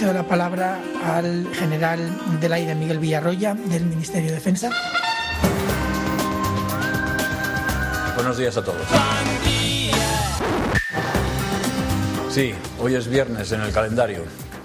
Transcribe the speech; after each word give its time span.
cedo 0.00 0.14
la 0.14 0.22
palabra 0.22 0.80
al 1.04 1.46
general 1.52 2.00
del 2.40 2.54
aire 2.54 2.74
Miguel 2.74 2.98
Villarroya 2.98 3.52
del 3.52 3.84
Ministerio 3.84 4.30
de 4.30 4.36
Defensa. 4.36 4.70
Buenos 8.14 8.38
días 8.38 8.56
a 8.56 8.64
todos. 8.64 8.80
Sí, 12.30 12.54
hoy 12.80 12.94
es 12.94 13.08
viernes 13.08 13.52
en 13.52 13.60
el 13.60 13.72
calendario, 13.72 14.22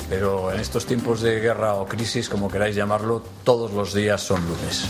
pero 0.09 0.53
en 0.53 0.61
estos 0.61 0.85
tiempos 0.85 1.20
de 1.20 1.41
guerra 1.41 1.73
o 1.73 1.86
crisis, 1.86 2.29
como 2.29 2.47
queráis 2.47 2.73
llamarlo, 2.73 3.21
todos 3.43 3.73
los 3.73 3.93
días 3.93 4.21
son 4.21 4.39
lunes. 4.47 4.88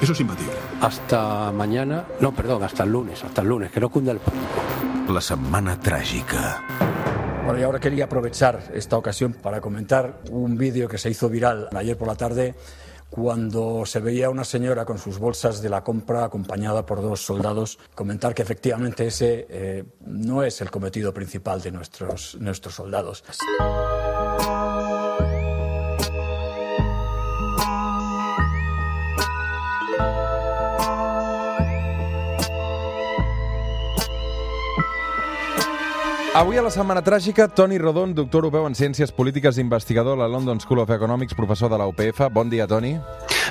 Eso 0.00 0.12
es 0.12 0.20
imbatible. 0.20 0.54
Hasta 0.80 1.50
mañana, 1.50 2.04
no, 2.20 2.32
perdón, 2.32 2.62
hasta 2.62 2.84
el 2.84 2.92
lunes, 2.92 3.24
hasta 3.24 3.42
el 3.42 3.48
lunes, 3.48 3.72
que 3.72 3.80
no 3.80 3.88
cunda 3.88 4.12
el 4.12 4.20
pánico. 4.20 5.12
La 5.12 5.20
setmana 5.20 5.76
tràgica. 5.76 6.95
Bueno, 7.46 7.60
y 7.60 7.62
ahora 7.62 7.78
quería 7.78 8.06
aprovechar 8.06 8.60
esta 8.74 8.96
ocasión 8.96 9.32
para 9.32 9.60
comentar 9.60 10.18
un 10.32 10.58
vídeo 10.58 10.88
que 10.88 10.98
se 10.98 11.10
hizo 11.10 11.28
viral 11.28 11.68
ayer 11.76 11.96
por 11.96 12.08
la 12.08 12.16
tarde 12.16 12.56
cuando 13.08 13.86
se 13.86 14.00
veía 14.00 14.26
a 14.26 14.30
una 14.30 14.42
señora 14.42 14.84
con 14.84 14.98
sus 14.98 15.20
bolsas 15.20 15.62
de 15.62 15.68
la 15.68 15.84
compra 15.84 16.24
acompañada 16.24 16.84
por 16.84 17.00
dos 17.00 17.24
soldados, 17.24 17.78
comentar 17.94 18.34
que 18.34 18.42
efectivamente 18.42 19.06
ese 19.06 19.46
eh, 19.48 19.84
no 20.04 20.42
es 20.42 20.60
el 20.60 20.72
cometido 20.72 21.14
principal 21.14 21.62
de 21.62 21.70
nuestros, 21.70 22.36
nuestros 22.40 22.74
soldados. 22.74 23.22
Avui 36.36 36.58
a 36.58 36.62
la 36.62 36.68
Setmana 36.68 37.00
Tràgica, 37.00 37.46
Toni 37.48 37.78
Rodon, 37.80 38.10
doctor 38.12 38.44
europeu 38.44 38.66
en 38.68 38.74
Ciències 38.76 39.08
Polítiques 39.08 39.56
investigador 39.56 40.18
a 40.18 40.26
la 40.26 40.28
London 40.28 40.60
School 40.60 40.82
of 40.82 40.90
Economics, 40.92 41.32
professor 41.32 41.70
de 41.72 41.78
la 41.80 41.86
UPF. 41.88 42.28
Bon 42.30 42.50
dia, 42.52 42.66
Toni. 42.68 42.98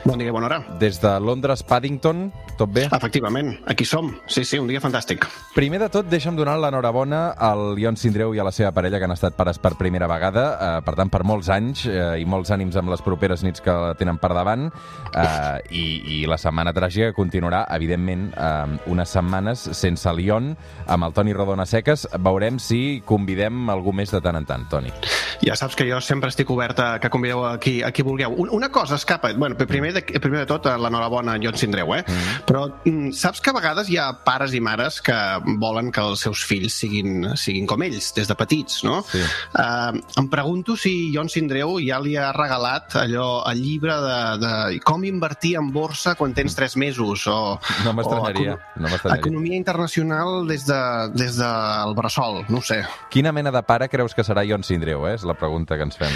Bon 0.06 0.20
dia, 0.20 0.32
bona 0.32 0.46
hora. 0.46 0.60
Des 0.78 1.00
de 1.02 1.20
Londres, 1.20 1.64
Paddington, 1.66 2.28
tot 2.60 2.70
bé? 2.70 2.84
Efectivament, 2.94 3.56
aquí 3.66 3.88
som. 3.90 4.12
Sí, 4.30 4.44
sí, 4.46 4.60
un 4.62 4.68
dia 4.70 4.78
fantàstic. 4.78 5.26
Primer 5.56 5.80
de 5.82 5.88
tot, 5.90 6.06
deixa'm 6.06 6.36
donar 6.38 6.60
l'enhorabona 6.62 7.32
al 7.34 7.74
Ion 7.82 7.98
Sindreu 7.98 8.36
i 8.38 8.40
a 8.40 8.46
la 8.46 8.52
seva 8.54 8.70
parella, 8.72 9.00
que 9.02 9.08
han 9.10 9.16
estat 9.16 9.34
pares 9.34 9.58
per 9.58 9.72
primera 9.80 10.06
vegada, 10.06 10.44
eh, 10.54 10.84
per 10.86 10.94
tant, 11.00 11.10
per 11.10 11.24
molts 11.26 11.50
anys, 11.50 11.88
eh, 11.90 12.20
i 12.22 12.28
molts 12.30 12.54
ànims 12.54 12.78
amb 12.78 12.94
les 12.94 13.02
properes 13.02 13.42
nits 13.42 13.66
que 13.66 13.74
tenen 13.98 14.20
per 14.22 14.30
davant, 14.38 14.68
eh, 14.70 15.58
i, 15.74 15.86
i 16.20 16.22
la 16.30 16.38
Setmana 16.38 16.76
Tràgica 16.78 17.10
continuarà, 17.18 17.64
evidentment, 17.74 18.30
eh, 18.38 18.78
unes 18.94 19.10
setmanes 19.10 19.66
sense 19.74 20.06
el 20.14 20.22
Ion, 20.28 20.54
amb 20.86 21.10
el 21.10 21.18
Toni 21.18 21.34
Rodon 21.34 21.66
a 21.66 21.66
seques. 21.66 22.06
Veurem 22.20 22.62
si 22.62 23.02
convidem 23.10 23.74
algú 23.74 23.90
més 23.90 24.14
de 24.14 24.22
tant 24.22 24.38
en 24.38 24.46
tant, 24.46 24.70
Toni. 24.70 24.94
Ja 25.42 25.58
saps 25.58 25.74
que 25.76 25.90
jo 25.90 25.98
sempre 25.98 26.30
estic 26.30 26.54
obert 26.54 26.78
a 26.80 26.88
que 27.02 27.10
convideu 27.10 27.42
a 27.44 27.58
qui, 27.58 27.80
a 27.82 27.90
qui 27.90 28.06
vulgueu. 28.06 28.38
Un, 28.38 28.54
una 28.54 28.70
cosa 28.70 29.02
escapa, 29.02 29.34
bueno, 29.34 29.58
primer 29.58 29.95
de, 29.96 30.04
primer 30.20 30.44
de 30.44 30.50
tot, 30.50 30.68
l'enhorabona 30.68 31.36
a 31.36 31.42
Jon 31.42 31.58
Sindreu, 31.58 31.96
eh? 31.96 32.04
Mm 32.08 32.14
-hmm. 32.14 32.44
Però 32.46 32.66
mm, 32.86 33.12
saps 33.12 33.42
que 33.42 33.50
a 33.50 33.54
vegades 33.54 33.90
hi 33.90 33.98
ha 33.98 34.12
pares 34.26 34.54
i 34.54 34.62
mares 34.62 35.02
que 35.02 35.16
volen 35.60 35.92
que 35.92 36.02
els 36.02 36.20
seus 36.20 36.44
fills 36.44 36.74
siguin, 36.74 37.36
siguin 37.36 37.66
com 37.68 37.82
ells, 37.82 38.14
des 38.16 38.28
de 38.28 38.36
petits, 38.36 38.84
no? 38.84 39.02
Sí. 39.04 39.22
Uh, 39.56 40.00
em 40.20 40.30
pregunto 40.30 40.76
si 40.78 41.12
Jon 41.14 41.30
Sindreu 41.30 41.80
ja 41.80 42.00
li 42.00 42.16
ha 42.18 42.32
regalat 42.36 42.96
allò, 42.96 43.44
el 43.52 43.62
llibre 43.62 43.96
de, 44.02 44.20
de 44.42 44.80
com 44.84 45.04
invertir 45.04 45.56
en 45.58 45.72
borsa 45.72 46.16
quan 46.16 46.34
tens 46.34 46.56
tres 46.56 46.76
mesos, 46.78 47.28
o... 47.28 47.60
No 47.86 47.94
m'estranyaria, 47.94 48.58
no 48.76 48.90
m'estranyaria. 48.90 49.22
Economia 49.22 49.58
internacional 49.58 50.48
des, 50.48 50.66
de, 50.66 50.82
des 51.16 51.38
del 51.38 51.96
bressol, 51.96 52.44
no 52.50 52.62
sé. 52.62 52.82
Quina 53.10 53.32
mena 53.36 53.52
de 53.52 53.64
pare 53.64 53.90
creus 53.90 54.16
que 54.16 54.26
serà 54.28 54.46
Ion 54.46 54.64
Sindreu, 54.64 55.08
eh? 55.08 55.16
És 55.16 55.24
la 55.28 55.36
pregunta 55.38 55.78
que 55.78 55.86
ens 55.88 55.98
fem. 56.00 56.12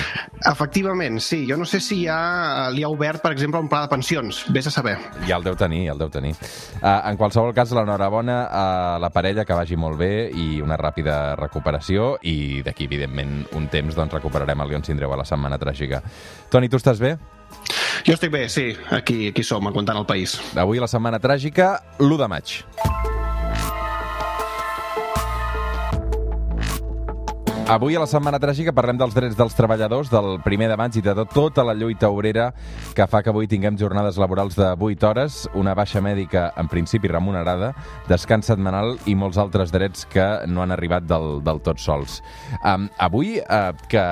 Efectivament, 0.50 1.20
sí. 1.24 1.46
Jo 1.50 1.58
no 1.58 1.68
sé 1.70 1.80
si 1.84 2.04
ja 2.06 2.70
li 2.74 2.84
ha 2.84 2.92
obert, 2.92 3.22
per 3.24 3.32
exemple, 3.36 3.62
un 3.62 3.69
pla 3.70 3.82
de 3.86 3.92
pensions. 3.92 4.44
Vés 4.54 4.68
a 4.68 4.74
saber. 4.74 4.98
Ja 5.28 5.38
el 5.38 5.46
deu 5.46 5.56
tenir, 5.60 5.86
ja 5.88 5.96
el 5.96 6.02
deu 6.02 6.12
tenir. 6.14 6.36
Uh, 6.82 7.00
en 7.10 7.20
qualsevol 7.20 7.54
cas, 7.58 7.72
l'enhorabona 7.76 8.40
a 8.50 8.66
la 9.02 9.12
parella, 9.14 9.46
que 9.46 9.58
vagi 9.58 9.78
molt 9.80 10.00
bé 10.00 10.30
i 10.30 10.62
una 10.66 10.78
ràpida 10.80 11.36
recuperació 11.40 12.16
i 12.22 12.64
d'aquí, 12.66 12.90
evidentment, 12.90 13.44
un 13.58 13.70
temps 13.72 13.96
doncs, 13.98 14.16
recuperarem 14.20 14.66
el 14.66 14.78
Ion 14.78 14.88
Sindreu 14.88 15.14
a 15.14 15.22
la 15.22 15.28
Setmana 15.28 15.60
Tràgica. 15.62 16.04
Toni, 16.50 16.70
tu 16.70 16.82
estàs 16.82 17.02
bé? 17.02 17.16
Jo 18.06 18.16
estic 18.16 18.32
bé, 18.32 18.48
sí. 18.50 18.72
Aquí, 18.96 19.28
aquí 19.30 19.44
som, 19.44 19.68
aguantant 19.68 20.00
el 20.00 20.08
país. 20.10 20.40
Avui 20.56 20.82
la 20.82 20.90
Setmana 20.92 21.22
Tràgica, 21.22 21.76
l'1 22.00 22.24
de 22.24 22.32
maig. 22.32 22.89
Avui 27.70 27.94
a 27.94 28.00
la 28.02 28.08
Setmana 28.10 28.40
Tràgica 28.42 28.72
parlem 28.74 28.98
dels 28.98 29.14
drets 29.14 29.36
dels 29.38 29.54
treballadors, 29.54 30.08
del 30.10 30.40
primer 30.42 30.72
de 30.72 30.78
maig 30.80 30.96
i 30.98 31.04
de 31.06 31.14
tot, 31.20 31.30
tota 31.36 31.62
la 31.62 31.76
lluita 31.78 32.10
obrera 32.10 32.48
que 32.98 33.06
fa 33.06 33.22
que 33.22 33.30
avui 33.30 33.46
tinguem 33.46 33.78
jornades 33.78 34.18
laborals 34.18 34.58
de 34.58 34.72
8 34.74 35.06
hores, 35.06 35.38
una 35.54 35.76
baixa 35.78 36.02
mèdica 36.02 36.48
en 36.58 36.66
principi 36.72 37.12
remunerada, 37.14 37.76
descans 38.10 38.50
setmanal 38.50 38.96
i 39.06 39.14
molts 39.14 39.38
altres 39.38 39.70
drets 39.70 40.10
que 40.10 40.26
no 40.50 40.66
han 40.66 40.74
arribat 40.74 41.06
del, 41.06 41.44
del 41.46 41.62
tot 41.62 41.78
sols. 41.78 42.24
Um, 42.64 42.90
avui, 42.98 43.38
uh, 43.38 43.70
que, 43.86 44.06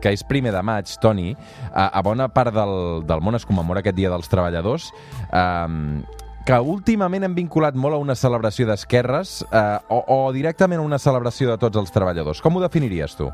que 0.00 0.16
és 0.16 0.24
primer 0.24 0.56
de 0.56 0.64
maig, 0.64 0.88
Toni, 1.04 1.34
uh, 1.36 1.90
a 1.92 2.00
bona 2.00 2.32
part 2.32 2.56
del, 2.56 3.04
del 3.04 3.20
món 3.20 3.36
es 3.36 3.44
commemora 3.44 3.84
aquest 3.84 4.00
Dia 4.00 4.16
dels 4.16 4.32
Treballadors, 4.32 4.88
um, 5.28 6.00
que 6.44 6.58
últimament 6.60 7.24
hem 7.24 7.34
vinculat 7.36 7.76
molt 7.76 7.96
a 7.96 8.02
una 8.02 8.16
celebració 8.18 8.66
d'esquerres 8.68 9.38
eh, 9.48 9.62
o, 9.88 10.02
o 10.16 10.18
directament 10.36 10.82
a 10.82 10.84
una 10.84 11.00
celebració 11.00 11.48
de 11.50 11.58
tots 11.60 11.80
els 11.80 11.94
treballadors. 11.94 12.44
Com 12.44 12.58
ho 12.58 12.64
definiries 12.64 13.16
tu? 13.16 13.30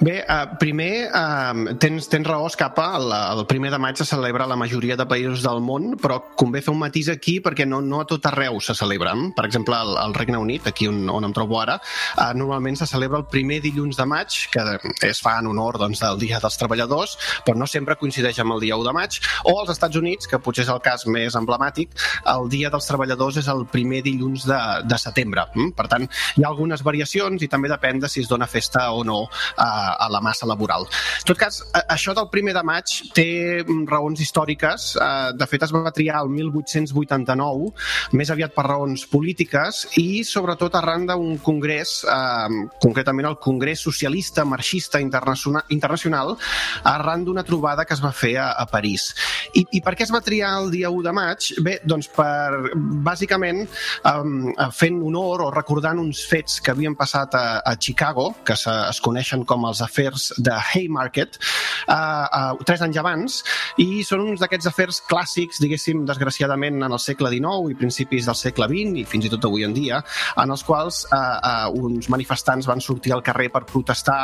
Bé, 0.00 0.24
uh, 0.24 0.56
primer, 0.58 1.10
uh, 1.14 1.74
tens, 1.78 2.08
tens 2.10 2.26
raó, 2.26 2.46
escapa, 2.48 2.88
el, 2.98 3.12
el 3.12 3.44
primer 3.46 3.70
de 3.70 3.78
maig 3.78 3.98
se 4.00 4.06
celebra 4.08 4.44
a 4.44 4.50
la 4.50 4.56
majoria 4.56 4.96
de 4.96 5.06
països 5.06 5.44
del 5.44 5.60
món, 5.62 5.92
però 6.00 6.18
convé 6.38 6.62
fer 6.64 6.72
un 6.72 6.80
matís 6.80 7.10
aquí 7.12 7.36
perquè 7.44 7.66
no, 7.68 7.80
no 7.84 8.00
a 8.02 8.06
tot 8.08 8.24
arreu 8.30 8.58
se 8.60 8.74
celebra. 8.74 9.12
Per 9.36 9.44
exemple, 9.46 9.76
al, 9.76 9.94
al 10.00 10.14
Regne 10.16 10.40
Unit, 10.40 10.66
aquí 10.70 10.88
on, 10.90 11.04
on 11.12 11.28
em 11.28 11.34
trobo 11.36 11.60
ara, 11.60 11.76
uh, 12.16 12.30
normalment 12.38 12.80
se 12.80 12.88
celebra 12.90 13.20
el 13.20 13.28
primer 13.30 13.60
dilluns 13.62 13.98
de 14.00 14.06
maig, 14.08 14.38
que 14.52 14.64
es 15.08 15.22
fa 15.22 15.36
en 15.42 15.50
honor 15.52 15.78
doncs, 15.82 16.02
del 16.02 16.18
Dia 16.22 16.40
dels 16.42 16.58
Treballadors, 16.58 17.16
però 17.46 17.58
no 17.58 17.68
sempre 17.70 17.98
coincideix 18.00 18.40
amb 18.42 18.56
el 18.56 18.64
dia 18.64 18.78
1 18.80 18.88
de 18.88 18.96
maig, 18.96 19.20
o 19.44 19.54
als 19.60 19.74
Estats 19.76 20.00
Units, 20.00 20.30
que 20.30 20.40
potser 20.42 20.64
és 20.66 20.72
el 20.72 20.82
cas 20.82 21.06
més 21.06 21.36
emblemàtic, 21.38 21.94
el 22.32 22.50
Dia 22.52 22.72
dels 22.72 22.88
Treballadors 22.90 23.38
és 23.42 23.50
el 23.52 23.66
primer 23.70 24.02
dilluns 24.06 24.48
de, 24.48 24.60
de 24.88 24.98
setembre. 24.98 25.46
Mm? 25.54 25.76
Per 25.78 25.88
tant, 25.92 26.08
hi 26.38 26.46
ha 26.46 26.50
algunes 26.50 26.82
variacions 26.86 27.42
i 27.42 27.50
també 27.52 27.70
depèn 27.70 28.02
de 28.02 28.10
si 28.10 28.24
es 28.24 28.30
dona 28.30 28.50
festa 28.50 28.88
o 28.96 29.02
no 29.06 29.22
uh, 29.26 29.81
a 29.82 30.08
la 30.12 30.20
massa 30.24 30.46
laboral. 30.46 30.86
En 30.86 31.28
tot 31.28 31.38
cas, 31.38 31.60
això 31.82 32.14
del 32.16 32.28
primer 32.32 32.54
de 32.56 32.62
maig 32.66 32.94
té 33.16 33.64
raons 33.88 34.20
històriques. 34.22 34.92
De 35.38 35.48
fet, 35.50 35.66
es 35.66 35.74
va 35.74 35.92
triar 35.94 36.22
el 36.22 36.30
1889, 36.32 37.72
més 38.18 38.32
aviat 38.32 38.54
per 38.54 38.66
raons 38.68 39.06
polítiques 39.10 39.84
i, 40.00 40.22
sobretot, 40.26 40.74
arran 40.78 41.06
d'un 41.08 41.36
congrés, 41.42 42.02
eh, 42.04 42.66
concretament 42.82 43.28
el 43.28 43.38
Congrés 43.42 43.80
Socialista 43.80 44.44
Marxista 44.44 45.00
Internacional, 45.00 46.36
arran 46.84 47.24
d'una 47.24 47.44
trobada 47.44 47.84
que 47.84 47.94
es 47.94 48.02
va 48.02 48.12
fer 48.12 48.36
a 48.38 48.66
París. 48.70 49.12
I, 49.52 49.64
I 49.78 49.80
per 49.84 49.94
què 49.98 50.06
es 50.06 50.12
va 50.14 50.22
triar 50.24 50.52
el 50.62 50.70
dia 50.72 50.90
1 50.92 51.02
de 51.04 51.12
maig? 51.16 51.48
Bé, 51.64 51.76
doncs 51.88 52.08
per, 52.12 52.72
bàsicament, 53.04 53.62
eh, 53.64 54.68
fent 54.72 55.00
honor 55.04 55.46
o 55.46 55.50
recordant 55.52 56.00
uns 56.00 56.22
fets 56.28 56.60
que 56.64 56.72
havien 56.72 56.96
passat 56.98 57.36
a, 57.36 57.44
a 57.68 57.74
Chicago, 57.76 58.30
que 58.46 58.56
se, 58.56 58.72
es 58.88 59.00
coneixen 59.04 59.44
com 59.48 59.66
els 59.68 59.82
afers 59.84 60.30
de 60.38 60.54
Haymarket, 60.56 61.38
uh, 61.88 61.94
uh, 61.94 62.62
tres 62.66 62.82
anys 62.84 62.98
abans, 63.00 63.38
i 63.82 64.02
són 64.06 64.24
uns 64.24 64.42
d'aquests 64.42 64.70
afers 64.70 65.00
clàssics, 65.08 65.60
diguéssim, 65.62 66.04
desgraciadament, 66.08 66.80
en 66.82 66.96
el 66.96 67.02
segle 67.02 67.32
XIX 67.32 67.72
i 67.72 67.78
principis 67.78 68.28
del 68.30 68.38
segle 68.38 68.68
XX, 68.70 69.02
i 69.02 69.06
fins 69.08 69.28
i 69.28 69.32
tot 69.32 69.48
avui 69.48 69.66
en 69.66 69.76
dia, 69.76 70.00
en 70.40 70.54
els 70.54 70.64
quals 70.66 71.02
uh, 71.10 71.18
uh, 71.18 71.82
uns 71.82 72.08
manifestants 72.12 72.68
van 72.70 72.80
sortir 72.84 73.14
al 73.16 73.24
carrer 73.26 73.50
per 73.52 73.64
protestar 73.68 74.20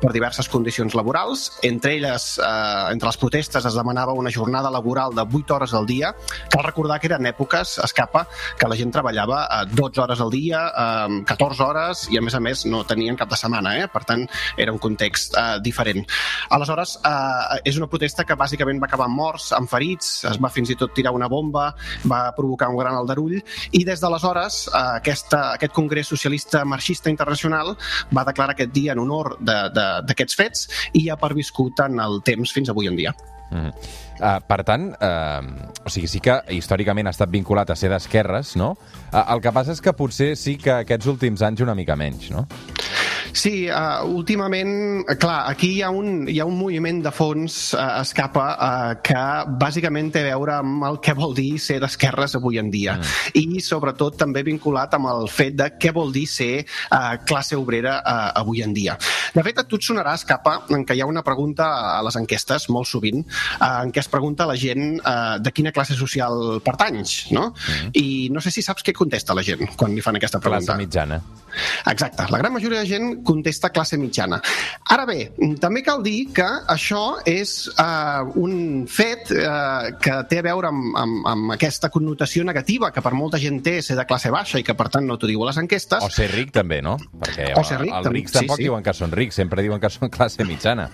per 0.00 0.14
diverses 0.14 0.48
condicions 0.48 0.96
laborals. 0.96 1.50
Entre 1.66 1.96
elles, 1.98 2.32
uh, 2.40 2.88
entre 2.94 3.10
les 3.10 3.20
protestes, 3.20 3.66
es 3.66 3.76
demanava 3.76 4.16
una 4.16 4.32
jornada 4.32 4.69
laboral 4.70 5.14
de 5.14 5.22
8 5.22 5.54
hores 5.54 5.74
al 5.74 5.86
dia. 5.86 6.14
Cal 6.50 6.64
recordar 6.64 7.00
que 7.00 7.10
eren 7.10 7.26
èpoques, 7.26 7.78
escapa, 7.84 8.26
que 8.58 8.68
la 8.68 8.78
gent 8.78 8.92
treballava 8.94 9.42
uh, 9.46 9.64
12 9.68 10.02
hores 10.04 10.20
al 10.20 10.30
dia, 10.30 10.62
uh, 10.70 11.20
14 11.28 11.64
hores, 11.66 12.06
i 12.10 12.18
a 12.18 12.24
més 12.24 12.36
a 12.36 12.40
més 12.40 12.64
no 12.66 12.82
tenien 12.88 13.18
cap 13.18 13.30
de 13.30 13.38
setmana, 13.38 13.76
eh? 13.80 13.88
per 13.92 14.04
tant, 14.08 14.26
era 14.56 14.72
un 14.72 14.80
context 14.82 15.36
uh, 15.38 15.58
diferent. 15.62 16.06
Aleshores, 16.50 16.96
uh, 17.04 17.58
és 17.64 17.78
una 17.80 17.90
protesta 17.90 18.24
que 18.26 18.38
bàsicament 18.38 18.80
va 18.82 18.88
acabar 18.90 19.08
amb 19.10 19.18
morts, 19.20 19.50
amb 19.56 19.70
ferits, 19.70 20.12
es 20.30 20.40
va 20.40 20.52
fins 20.52 20.72
i 20.72 20.78
tot 20.78 20.94
tirar 20.96 21.14
una 21.16 21.28
bomba, 21.30 21.70
va 22.10 22.22
provocar 22.36 22.70
un 22.70 22.78
gran 22.80 22.96
aldarull, 22.98 23.38
i 23.72 23.84
des 23.86 24.02
d'aleshores 24.02 24.62
uh, 24.70 24.96
aquesta, 25.00 25.42
aquest 25.56 25.74
Congrés 25.76 26.10
Socialista 26.10 26.64
Marxista 26.64 27.10
Internacional 27.10 27.74
va 28.14 28.26
declarar 28.28 28.56
aquest 28.56 28.72
dia 28.74 28.94
en 28.94 29.02
honor 29.04 29.36
d'aquests 29.40 30.38
fets 30.38 30.66
i 31.00 31.08
ha 31.10 31.18
perviscut 31.20 31.84
en 31.86 32.00
el 32.02 32.22
temps 32.26 32.54
fins 32.54 32.72
avui 32.72 32.90
en 32.90 32.98
dia. 32.98 33.14
Mm. 33.50 33.72
Uh, 34.20 34.36
per 34.44 34.60
tant, 34.68 34.90
uh, 34.92 35.68
o 35.86 35.90
sigui, 35.92 36.08
sí 36.10 36.20
que 36.22 36.36
històricament 36.52 37.08
ha 37.08 37.14
estat 37.14 37.30
vinculat 37.32 37.70
a 37.72 37.76
ser 37.78 37.88
d'esquerres, 37.92 38.54
no? 38.60 38.74
Uh, 39.08 39.22
el 39.34 39.40
que 39.44 39.52
passa 39.56 39.72
és 39.72 39.80
que 39.80 39.94
potser 39.96 40.34
sí 40.36 40.58
que 40.60 40.82
aquests 40.82 41.08
últims 41.10 41.42
anys 41.46 41.64
una 41.64 41.74
mica 41.78 41.96
menys, 41.98 42.28
no? 42.34 42.44
Sí, 43.32 43.68
uh, 43.70 44.02
últimament, 44.06 45.04
clar, 45.20 45.44
aquí 45.50 45.74
hi 45.76 45.82
ha 45.84 45.90
un, 45.94 46.26
hi 46.28 46.38
ha 46.40 46.46
un 46.48 46.56
moviment 46.58 47.00
de 47.04 47.12
fons 47.14 47.58
uh, 47.76 48.00
escapa 48.00 48.46
uh, 48.54 48.94
que 49.04 49.22
bàsicament 49.60 50.10
té 50.14 50.24
a 50.24 50.30
veure 50.32 50.56
amb 50.60 50.86
el 50.88 50.98
que 51.04 51.14
vol 51.16 51.34
dir 51.36 51.58
ser 51.62 51.78
d'esquerres 51.82 52.36
avui 52.38 52.58
en 52.60 52.70
dia 52.72 52.96
mm. 52.98 53.40
i 53.40 53.62
sobretot 53.64 54.18
també 54.20 54.42
vinculat 54.46 54.94
amb 54.98 55.10
el 55.12 55.28
fet 55.32 55.56
de 55.58 55.70
què 55.80 55.92
vol 55.96 56.12
dir 56.14 56.26
ser 56.30 56.64
uh, 56.64 57.16
classe 57.26 57.58
obrera 57.58 57.98
uh, 58.00 58.30
avui 58.40 58.64
en 58.64 58.74
dia. 58.76 58.96
De 59.34 59.44
fet, 59.46 59.62
a 59.62 59.66
tu 59.66 59.78
et 59.78 59.86
sonarà 59.86 60.14
escapa 60.18 60.60
en 60.74 60.84
què 60.86 60.96
hi 60.96 61.04
ha 61.04 61.10
una 61.10 61.24
pregunta 61.26 61.68
a 61.96 62.00
les 62.06 62.18
enquestes, 62.18 62.68
molt 62.74 62.88
sovint, 62.90 63.22
uh, 63.22 63.80
en 63.84 63.94
què 63.94 64.02
es 64.02 64.10
pregunta 64.10 64.46
a 64.46 64.50
la 64.50 64.58
gent 64.58 64.98
uh, 65.00 65.38
de 65.42 65.54
quina 65.54 65.74
classe 65.76 65.98
social 65.98 66.60
pertanys, 66.64 67.30
no? 67.34 67.50
Mm. 67.54 67.94
I 68.00 68.06
no 68.34 68.42
sé 68.44 68.52
si 68.54 68.64
saps 68.66 68.86
què 68.86 68.96
contesta 68.96 69.36
la 69.36 69.46
gent 69.46 69.70
quan 69.76 69.94
li 69.94 70.04
fan 70.04 70.18
aquesta 70.18 70.42
pregunta. 70.42 70.74
Classe 70.74 70.82
mitjana. 70.82 71.20
Exacte. 71.90 72.26
La 72.30 72.38
gran 72.38 72.52
majoria 72.52 72.80
de 72.80 72.88
gent 72.88 73.22
contesta 73.26 73.70
classe 73.70 73.98
mitjana. 73.98 74.40
Ara 74.90 75.06
bé, 75.08 75.30
també 75.60 75.82
cal 75.86 76.02
dir 76.04 76.30
que 76.34 76.46
això 76.70 77.20
és 77.28 77.54
uh, 77.74 78.26
un 78.40 78.86
fet 78.90 79.32
uh, 79.34 79.90
que 80.02 80.16
té 80.30 80.40
a 80.40 80.46
veure 80.46 80.70
amb, 80.70 80.96
amb, 80.98 81.28
amb 81.30 81.54
aquesta 81.56 81.90
connotació 81.92 82.44
negativa 82.46 82.92
que 82.94 83.02
per 83.04 83.14
molta 83.16 83.40
gent 83.42 83.60
té 83.64 83.78
ser 83.84 83.98
de 83.98 84.06
classe 84.08 84.32
baixa 84.32 84.60
i 84.60 84.66
que 84.66 84.76
per 84.78 84.88
tant 84.92 85.06
no 85.06 85.18
t'ho 85.18 85.30
diu 85.30 85.42
a 85.44 85.50
les 85.50 85.60
enquestes. 85.62 86.04
O 86.04 86.10
ser 86.12 86.30
ric 86.34 86.52
també, 86.54 86.80
no? 86.84 86.96
Perquè 87.20 87.52
o 87.58 87.64
ser 87.66 87.80
ric, 87.82 87.94
els 88.00 88.12
rics 88.12 88.38
tampoc 88.38 88.58
sí, 88.58 88.64
sí. 88.64 88.68
diuen 88.68 88.86
que 88.86 88.96
són 88.96 89.14
rics, 89.16 89.40
sempre 89.42 89.64
diuen 89.66 89.82
que 89.82 89.92
són 89.92 90.12
classe 90.12 90.46
mitjana. 90.46 90.90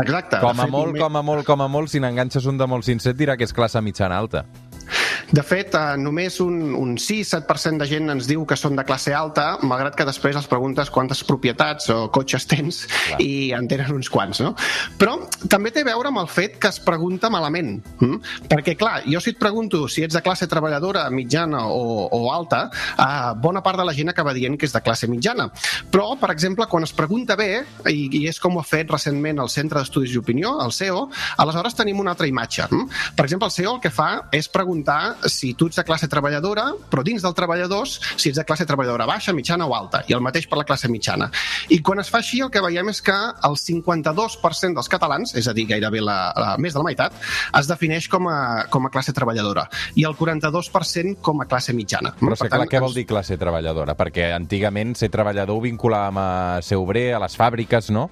Exacte. 0.00 0.40
Com 0.42 0.60
a 0.60 0.66
molt, 0.70 0.98
com 0.98 1.16
a 1.16 1.22
molt, 1.26 1.46
com 1.46 1.62
a 1.64 1.68
molt, 1.70 1.92
si 1.92 2.02
n'enganxes 2.02 2.46
un 2.50 2.60
de 2.60 2.68
molt 2.70 2.86
sincer, 2.86 3.16
dirà 3.18 3.36
que 3.36 3.48
és 3.48 3.56
classe 3.56 3.80
mitjana 3.84 4.18
alta. 4.18 4.44
De 5.30 5.42
fet, 5.46 5.74
eh, 5.78 5.96
només 6.00 6.40
un, 6.42 6.72
un 6.74 6.96
6-7% 6.98 7.78
de 7.78 7.86
gent 7.86 8.10
ens 8.10 8.26
diu 8.26 8.42
que 8.48 8.56
són 8.58 8.74
de 8.74 8.84
classe 8.86 9.12
alta, 9.14 9.60
malgrat 9.62 9.94
que 9.94 10.06
després 10.08 10.34
els 10.34 10.48
preguntes 10.50 10.90
quantes 10.90 11.22
propietats 11.26 11.86
o 11.94 11.98
cotxes 12.10 12.48
tens 12.50 12.80
Clar. 12.90 13.20
i 13.22 13.52
en 13.54 13.68
tenen 13.70 13.94
uns 13.94 14.10
quants, 14.10 14.40
no? 14.42 14.56
Però 14.98 15.14
també 15.52 15.70
té 15.70 15.84
a 15.84 15.88
veure 15.90 16.10
amb 16.10 16.22
el 16.24 16.30
fet 16.30 16.58
que 16.58 16.70
es 16.72 16.80
pregunta 16.82 17.30
malament. 17.30 17.76
Hm? 18.00 18.18
Perquè, 18.50 18.74
clar, 18.80 19.04
jo 19.06 19.22
si 19.22 19.34
et 19.36 19.38
pregunto 19.38 19.84
si 19.86 20.02
ets 20.02 20.16
de 20.18 20.22
classe 20.24 20.48
treballadora, 20.50 21.06
mitjana 21.14 21.62
o, 21.70 22.08
o 22.10 22.20
alta, 22.34 22.64
eh, 22.96 23.30
bona 23.38 23.62
part 23.62 23.78
de 23.78 23.86
la 23.86 23.94
gent 23.94 24.10
acaba 24.10 24.34
dient 24.34 24.58
que 24.58 24.66
és 24.66 24.74
de 24.74 24.82
classe 24.82 25.06
mitjana. 25.10 25.46
Però, 25.94 26.08
per 26.18 26.32
exemple, 26.34 26.66
quan 26.66 26.88
es 26.88 26.94
pregunta 26.96 27.38
bé, 27.38 27.62
i, 27.86 28.08
i 28.18 28.24
és 28.26 28.42
com 28.42 28.58
ho 28.58 28.64
ha 28.64 28.66
fet 28.66 28.90
recentment 28.90 29.38
el 29.46 29.52
Centre 29.52 29.78
d'Estudis 29.78 30.16
d'Opinió, 30.16 30.56
el 30.64 30.74
CEO, 30.74 31.06
aleshores 31.38 31.78
tenim 31.78 32.02
una 32.02 32.16
altra 32.16 32.26
imatge. 32.26 32.66
Hm? 32.66 32.90
Per 33.14 33.28
exemple, 33.28 33.46
el 33.46 33.54
CEO 33.54 33.76
el 33.76 33.82
que 33.84 33.94
fa 33.94 34.10
és 34.34 34.50
preguntar 34.50 35.19
si 35.28 35.52
tu 35.54 35.68
ets 35.70 35.80
de 35.80 35.84
classe 35.84 36.08
treballadora, 36.10 36.70
però 36.90 37.04
dins 37.06 37.22
del 37.24 37.34
treballadors, 37.36 37.98
si 38.16 38.30
ets 38.30 38.40
de 38.40 38.44
classe 38.48 38.66
treballadora 38.68 39.08
baixa, 39.08 39.34
mitjana 39.36 39.66
o 39.68 39.74
alta, 39.76 40.02
i 40.08 40.16
el 40.16 40.22
mateix 40.24 40.48
per 40.50 40.60
la 40.60 40.66
classe 40.68 40.88
mitjana. 40.92 41.30
I 41.70 41.80
quan 41.84 42.00
es 42.02 42.10
fa 42.12 42.20
així, 42.20 42.40
el 42.44 42.50
que 42.52 42.62
veiem 42.64 42.90
és 42.92 43.02
que 43.04 43.16
el 43.16 43.58
52% 43.60 44.78
dels 44.78 44.90
catalans, 44.92 45.34
és 45.38 45.48
a 45.48 45.54
dir, 45.56 45.66
gairebé 45.70 46.02
la, 46.04 46.18
la, 46.36 46.54
més 46.58 46.74
de 46.76 46.82
la 46.82 46.88
meitat, 46.88 47.16
es 47.58 47.70
defineix 47.70 48.08
com 48.12 48.28
a, 48.30 48.38
com 48.72 48.86
a 48.86 48.92
classe 48.92 49.14
treballadora, 49.16 49.66
i 50.00 50.06
el 50.08 50.16
42% 50.18 51.20
com 51.24 51.44
a 51.44 51.48
classe 51.50 51.74
mitjana. 51.76 52.14
Però, 52.18 52.34
per 52.36 52.48
tant, 52.48 52.64
clar, 52.64 52.70
què 52.70 52.82
vol 52.82 52.96
dir 52.96 53.06
classe 53.08 53.38
treballadora? 53.40 53.96
Perquè 53.98 54.30
antigament 54.36 54.96
ser 54.98 55.10
treballador 55.12 55.58
ho 55.58 55.64
vinculàvem 55.64 56.20
a 56.20 56.28
ser 56.64 56.80
obrer, 56.80 57.10
a 57.16 57.22
les 57.22 57.36
fàbriques, 57.38 57.90
no? 57.94 58.08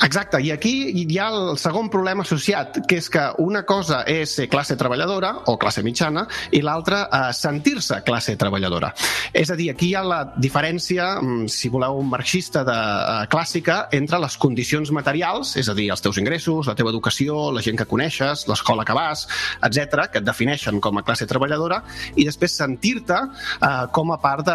Exacte, 0.00 0.38
i 0.40 0.48
aquí 0.48 0.72
hi 0.96 1.18
ha 1.20 1.26
el 1.28 1.58
segon 1.60 1.90
problema 1.92 2.24
associat, 2.24 2.78
que 2.88 2.96
és 3.02 3.08
que 3.12 3.20
una 3.44 3.66
cosa 3.68 4.00
és 4.08 4.32
ser 4.38 4.46
classe 4.48 4.76
treballadora 4.80 5.34
o 5.52 5.58
classe 5.60 5.82
mitjana 5.84 6.22
i 6.56 6.62
l'altra 6.64 7.02
eh, 7.04 7.18
sentir-se 7.36 7.98
classe 8.06 8.32
treballadora. 8.40 8.94
És 9.36 9.52
a 9.52 9.56
dir, 9.58 9.68
aquí 9.74 9.90
hi 9.90 9.96
ha 9.98 10.02
la 10.06 10.20
diferència, 10.40 11.10
mm, 11.20 11.50
si 11.52 11.68
voleu, 11.68 12.00
marxista 12.00 12.62
de 12.64 12.76
uh, 12.76 13.26
clàssica 13.30 13.76
entre 13.96 14.18
les 14.22 14.36
condicions 14.40 14.90
materials, 14.96 15.52
és 15.60 15.68
a 15.68 15.74
dir, 15.76 15.90
els 15.92 16.00
teus 16.00 16.18
ingressos, 16.22 16.70
la 16.70 16.74
teva 16.78 16.90
educació, 16.94 17.50
la 17.52 17.60
gent 17.60 17.76
que 17.76 17.88
coneixes, 17.90 18.46
l'escola 18.48 18.86
que 18.88 18.96
vas, 18.96 19.26
etc, 19.68 20.08
que 20.10 20.22
et 20.22 20.26
defineixen 20.26 20.80
com 20.80 20.96
a 20.96 21.04
classe 21.04 21.28
treballadora, 21.28 21.82
i 22.16 22.24
després 22.24 22.56
sentir-te 22.56 23.20
uh, 23.20 23.84
com 23.92 24.14
a 24.14 24.18
part 24.22 24.48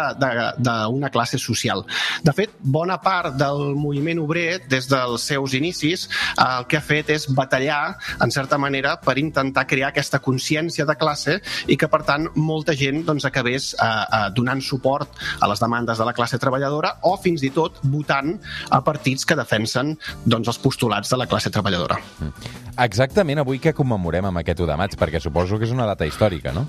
d'una 0.58 1.12
classe 1.14 1.38
social. 1.38 1.86
De 2.26 2.34
fet, 2.34 2.58
bona 2.60 2.98
part 2.98 3.38
del 3.38 3.76
moviment 3.78 4.24
obrer, 4.26 4.66
des 4.66 4.90
dels 4.90 5.30
seus 5.36 5.54
inicis, 5.58 6.08
el 6.40 6.66
que 6.70 6.80
ha 6.80 6.84
fet 6.84 7.12
és 7.14 7.28
batallar, 7.36 7.96
en 8.22 8.32
certa 8.34 8.58
manera, 8.58 8.96
per 9.02 9.18
intentar 9.20 9.66
crear 9.68 9.92
aquesta 9.92 10.20
consciència 10.24 10.86
de 10.88 10.96
classe 10.98 11.38
i 11.68 11.76
que, 11.78 11.88
per 11.92 12.02
tant, 12.08 12.28
molta 12.36 12.74
gent 12.76 13.04
doncs, 13.06 13.28
acabés 13.28 13.72
eh, 13.74 13.86
eh, 13.86 14.22
donant 14.36 14.62
suport 14.64 15.20
a 15.40 15.50
les 15.50 15.62
demandes 15.62 16.00
de 16.00 16.08
la 16.08 16.14
classe 16.16 16.40
treballadora 16.42 16.96
o, 17.06 17.16
fins 17.20 17.44
i 17.46 17.52
tot, 17.54 17.80
votant 17.92 18.34
a 18.70 18.82
partits 18.86 19.28
que 19.28 19.38
defensen 19.38 19.94
doncs, 20.24 20.52
els 20.54 20.62
postulats 20.62 21.12
de 21.12 21.20
la 21.20 21.28
classe 21.30 21.52
treballadora. 21.52 22.00
Exactament 22.86 23.40
avui 23.42 23.60
què 23.62 23.74
commemorem 23.76 24.28
amb 24.28 24.42
aquest 24.42 24.64
1 24.64 24.72
de 24.72 24.80
maig? 24.80 24.98
Perquè 25.00 25.22
suposo 25.22 25.60
que 25.60 25.68
és 25.68 25.74
una 25.74 25.88
data 25.88 26.08
històrica, 26.08 26.52
no? 26.56 26.66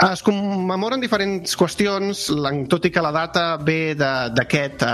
Es 0.00 0.22
commemoren 0.24 1.02
diferents 1.02 1.52
qüestions, 1.60 2.22
tot 2.72 2.86
i 2.88 2.90
que 2.92 3.02
la 3.04 3.10
data 3.12 3.42
ve 3.60 3.92
d'aquesta 3.92 4.92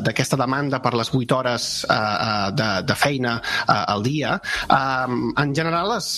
de, 0.00 0.12
aquest, 0.14 0.32
uh, 0.32 0.38
demanda 0.40 0.78
per 0.80 0.94
les 0.96 1.10
8 1.12 1.34
hores 1.36 1.66
uh, 1.84 2.48
de, 2.56 2.68
de 2.88 2.96
feina 2.96 3.34
al 3.68 4.00
dia. 4.06 4.38
Uh, 4.64 5.34
en 5.42 5.52
general 5.52 5.92
es, 5.98 6.08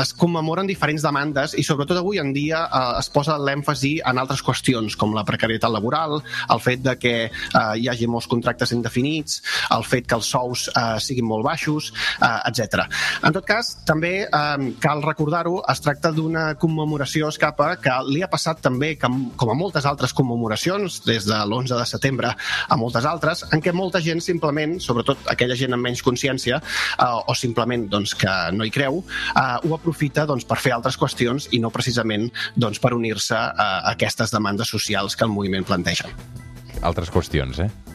es 0.00 0.12
commemoren 0.16 0.70
diferents 0.70 1.04
demandes 1.04 1.52
i 1.52 1.64
sobretot 1.66 2.00
avui 2.00 2.22
en 2.22 2.30
dia 2.32 2.62
es 2.96 3.10
posa 3.12 3.36
l'èmfasi 3.36 3.98
en 4.08 4.22
altres 4.22 4.40
qüestions, 4.46 4.96
com 4.96 5.12
la 5.12 5.26
precarietat 5.28 5.68
laboral, 5.74 6.22
el 6.48 6.64
fet 6.64 6.80
de 6.86 6.96
que 6.96 7.14
hi 7.76 7.90
hagi 7.92 8.08
molts 8.08 8.30
contractes 8.30 8.72
indefinits, 8.72 9.42
el 9.76 9.84
fet 9.84 10.08
que 10.08 10.16
els 10.16 10.32
sous 10.32 10.64
siguin 11.04 11.28
molt 11.28 11.44
baixos, 11.44 11.92
etc. 12.48 12.86
En 13.26 13.36
tot 13.36 13.44
cas, 13.44 13.74
també 13.84 14.14
uh, 14.24 14.56
cal 14.80 15.04
recordar-ho, 15.04 15.60
es 15.68 15.84
tracta 15.84 16.14
d'una 16.16 16.54
commemoració 16.60 17.28
escapa 17.50 17.76
que 17.82 17.92
li 18.10 18.22
ha 18.22 18.28
passat 18.30 18.60
també, 18.62 18.94
com 18.98 19.50
a 19.50 19.54
moltes 19.54 19.86
altres 19.86 20.12
commemoracions, 20.14 21.02
des 21.04 21.26
de 21.26 21.34
l'11 21.34 21.78
de 21.78 21.86
setembre 21.86 22.30
a 22.68 22.76
moltes 22.76 23.04
altres, 23.04 23.44
en 23.52 23.60
què 23.60 23.72
molta 23.72 24.00
gent 24.00 24.20
simplement, 24.20 24.78
sobretot 24.80 25.18
aquella 25.30 25.56
gent 25.56 25.74
amb 25.74 25.82
menys 25.82 26.02
consciència, 26.02 26.60
eh, 26.60 27.04
o 27.26 27.34
simplement 27.34 27.88
doncs, 27.90 28.14
que 28.14 28.30
no 28.52 28.64
hi 28.64 28.70
creu, 28.70 29.02
eh, 29.34 29.58
ho 29.66 29.74
aprofita 29.74 30.26
doncs, 30.26 30.44
per 30.44 30.58
fer 30.58 30.72
altres 30.72 30.96
qüestions 30.96 31.48
i 31.52 31.60
no 31.60 31.70
precisament 31.70 32.30
doncs, 32.56 32.78
per 32.78 32.94
unir-se 32.94 33.36
a 33.36 33.70
aquestes 33.90 34.30
demandes 34.30 34.68
socials 34.68 35.16
que 35.16 35.24
el 35.24 35.30
moviment 35.30 35.64
planteja. 35.64 36.08
Altres 36.82 37.10
qüestions, 37.10 37.58
eh? 37.60 37.89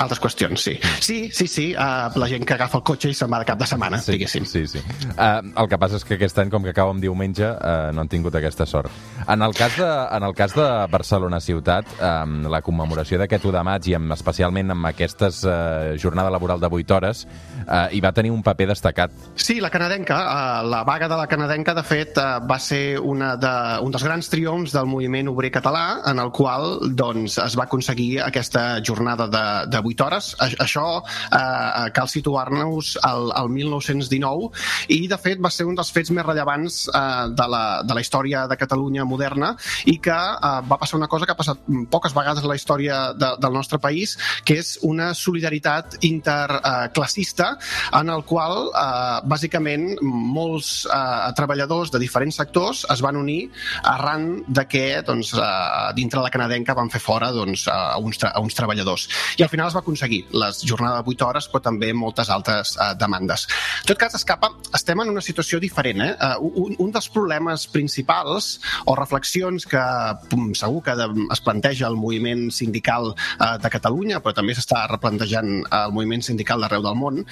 Altres 0.00 0.20
qüestions, 0.20 0.60
sí. 0.60 0.74
Sí, 1.00 1.30
sí, 1.32 1.46
sí, 1.46 1.66
uh, 1.74 2.10
la 2.18 2.28
gent 2.30 2.44
que 2.46 2.56
agafa 2.56 2.80
el 2.80 2.84
cotxe 2.86 3.10
i 3.12 3.16
se'n 3.16 3.30
va 3.30 3.40
de 3.42 3.48
cap 3.48 3.60
de 3.60 3.68
setmana, 3.68 4.00
sí, 4.02 4.16
diguéssim. 4.16 4.46
Sí, 4.48 4.64
sí. 4.66 4.82
Uh, 5.14 5.40
el 5.62 5.70
que 5.70 5.78
passa 5.80 6.00
és 6.00 6.06
que 6.06 6.18
aquest 6.18 6.38
any, 6.42 6.50
com 6.52 6.64
que 6.64 6.72
acaba 6.74 6.94
en 6.94 7.00
diumenge, 7.02 7.46
uh, 7.46 7.92
no 7.94 8.04
han 8.04 8.10
tingut 8.10 8.34
aquesta 8.38 8.66
sort. 8.66 8.92
En 9.28 9.42
el 9.46 9.54
cas 9.56 9.76
de, 9.78 9.88
en 10.16 10.26
el 10.26 10.34
cas 10.36 10.54
de 10.56 10.66
Barcelona 10.90 11.40
ciutat, 11.40 11.88
um, 11.98 12.42
la 12.50 12.60
commemoració 12.64 13.20
d'aquest 13.20 13.46
1 13.46 13.54
de 13.56 13.64
maig 13.66 13.88
i 13.90 13.96
amb, 13.98 14.12
especialment 14.16 14.74
amb 14.74 14.90
aquestes 14.90 15.42
uh, 15.46 15.94
jornada 16.00 16.32
laboral 16.34 16.60
de 16.60 16.70
8 16.70 16.96
hores, 16.98 17.24
uh, 17.64 17.86
hi 17.94 18.02
va 18.04 18.12
tenir 18.16 18.34
un 18.34 18.42
paper 18.42 18.68
destacat. 18.72 19.14
Sí, 19.36 19.60
la 19.62 19.70
canadenca, 19.70 20.18
uh, 20.24 20.66
la 20.68 20.82
vaga 20.84 21.08
de 21.08 21.20
la 21.20 21.28
canadenca, 21.30 21.74
de 21.74 21.86
fet, 21.86 22.18
uh, 22.18 22.42
va 22.44 22.58
ser 22.58 22.98
una 23.00 23.34
de, 23.40 23.54
un 23.84 23.94
dels 23.94 24.04
grans 24.04 24.30
triomfs 24.32 24.74
del 24.74 24.90
moviment 24.90 25.30
obrer 25.30 25.52
català, 25.54 26.02
en 26.10 26.20
el 26.22 26.32
qual 26.34 26.78
doncs, 26.96 27.38
es 27.44 27.58
va 27.58 27.68
aconseguir 27.68 28.18
aquesta 28.24 28.80
jornada 28.84 29.28
de, 29.30 29.44
de 29.70 29.80
8 29.80 30.06
hores. 30.06 30.30
Això 30.40 30.86
eh, 31.00 31.90
cal 31.96 32.10
situar-nos 32.10 32.94
al, 33.02 33.30
al 33.36 33.50
1919 33.52 34.50
i, 34.94 35.04
de 35.10 35.18
fet, 35.20 35.40
va 35.42 35.52
ser 35.52 35.66
un 35.68 35.78
dels 35.78 35.92
fets 35.94 36.12
més 36.14 36.26
rellevants 36.26 36.84
eh, 36.88 37.02
de, 37.34 37.48
la, 37.50 37.64
de 37.86 37.96
la 37.96 38.04
història 38.04 38.44
de 38.50 38.58
Catalunya 38.60 39.06
moderna 39.08 39.54
i 39.90 39.98
que 40.02 40.14
eh, 40.14 40.54
va 40.70 40.80
passar 40.80 40.98
una 41.00 41.10
cosa 41.10 41.26
que 41.26 41.34
ha 41.34 41.40
passat 41.40 41.60
poques 41.90 42.14
vegades 42.16 42.44
en 42.44 42.50
la 42.50 42.58
història 42.58 43.00
de, 43.18 43.34
del 43.40 43.54
nostre 43.54 43.78
país, 43.82 44.16
que 44.44 44.58
és 44.62 44.74
una 44.86 45.12
solidaritat 45.14 45.98
interclassista 46.06 47.54
en 48.00 48.10
el 48.12 48.24
qual, 48.28 48.70
eh, 48.70 49.20
bàsicament, 49.30 49.90
molts 50.02 50.84
eh, 50.86 51.32
treballadors 51.36 51.92
de 51.94 52.00
diferents 52.02 52.36
sectors 52.40 52.84
es 52.92 53.02
van 53.04 53.16
unir 53.20 53.48
arran 53.90 54.44
de 54.46 54.66
que 54.68 54.84
doncs, 55.06 55.34
eh, 55.34 55.92
dintre 55.96 56.22
la 56.24 56.30
canadenca 56.30 56.74
van 56.74 56.90
fer 56.90 57.00
fora 57.02 57.30
doncs, 57.34 57.66
a, 57.68 57.96
uns, 57.98 58.20
a 58.24 58.40
uns 58.40 58.56
treballadors. 58.56 59.08
I 59.38 59.43
al 59.44 59.50
final 59.52 59.68
es 59.68 59.76
va 59.76 59.80
aconseguir, 59.80 60.24
la 60.32 60.50
jornada 60.52 61.02
de 61.02 61.10
8 61.14 61.26
hores, 61.26 61.48
però 61.52 61.62
també 61.62 61.92
moltes 61.94 62.30
altres 62.32 62.74
uh, 62.76 62.92
demandes. 62.98 63.46
En 63.82 63.90
tot 63.92 64.00
cas, 64.00 64.14
Escapa, 64.16 64.50
estem 64.76 65.00
en 65.04 65.12
una 65.12 65.22
situació 65.24 65.60
diferent. 65.62 66.02
Eh? 66.04 66.10
Uh, 66.16 66.50
un, 66.64 66.76
un 66.80 66.92
dels 66.94 67.08
problemes 67.12 67.66
principals 67.70 68.58
o 68.90 68.96
reflexions 68.98 69.66
que 69.68 69.82
pum, 70.30 70.52
segur 70.58 70.82
que 70.86 70.96
de, 70.98 71.08
es 71.34 71.42
planteja 71.44 71.88
el 71.90 71.98
moviment 72.00 72.48
sindical 72.54 73.12
uh, 73.12 73.54
de 73.60 73.72
Catalunya, 73.72 74.20
però 74.24 74.34
també 74.36 74.56
s'està 74.56 74.84
replantejant 74.90 75.52
el 75.64 75.94
moviment 75.94 76.24
sindical 76.24 76.64
d'arreu 76.64 76.84
del 76.84 76.98
món, 76.98 77.22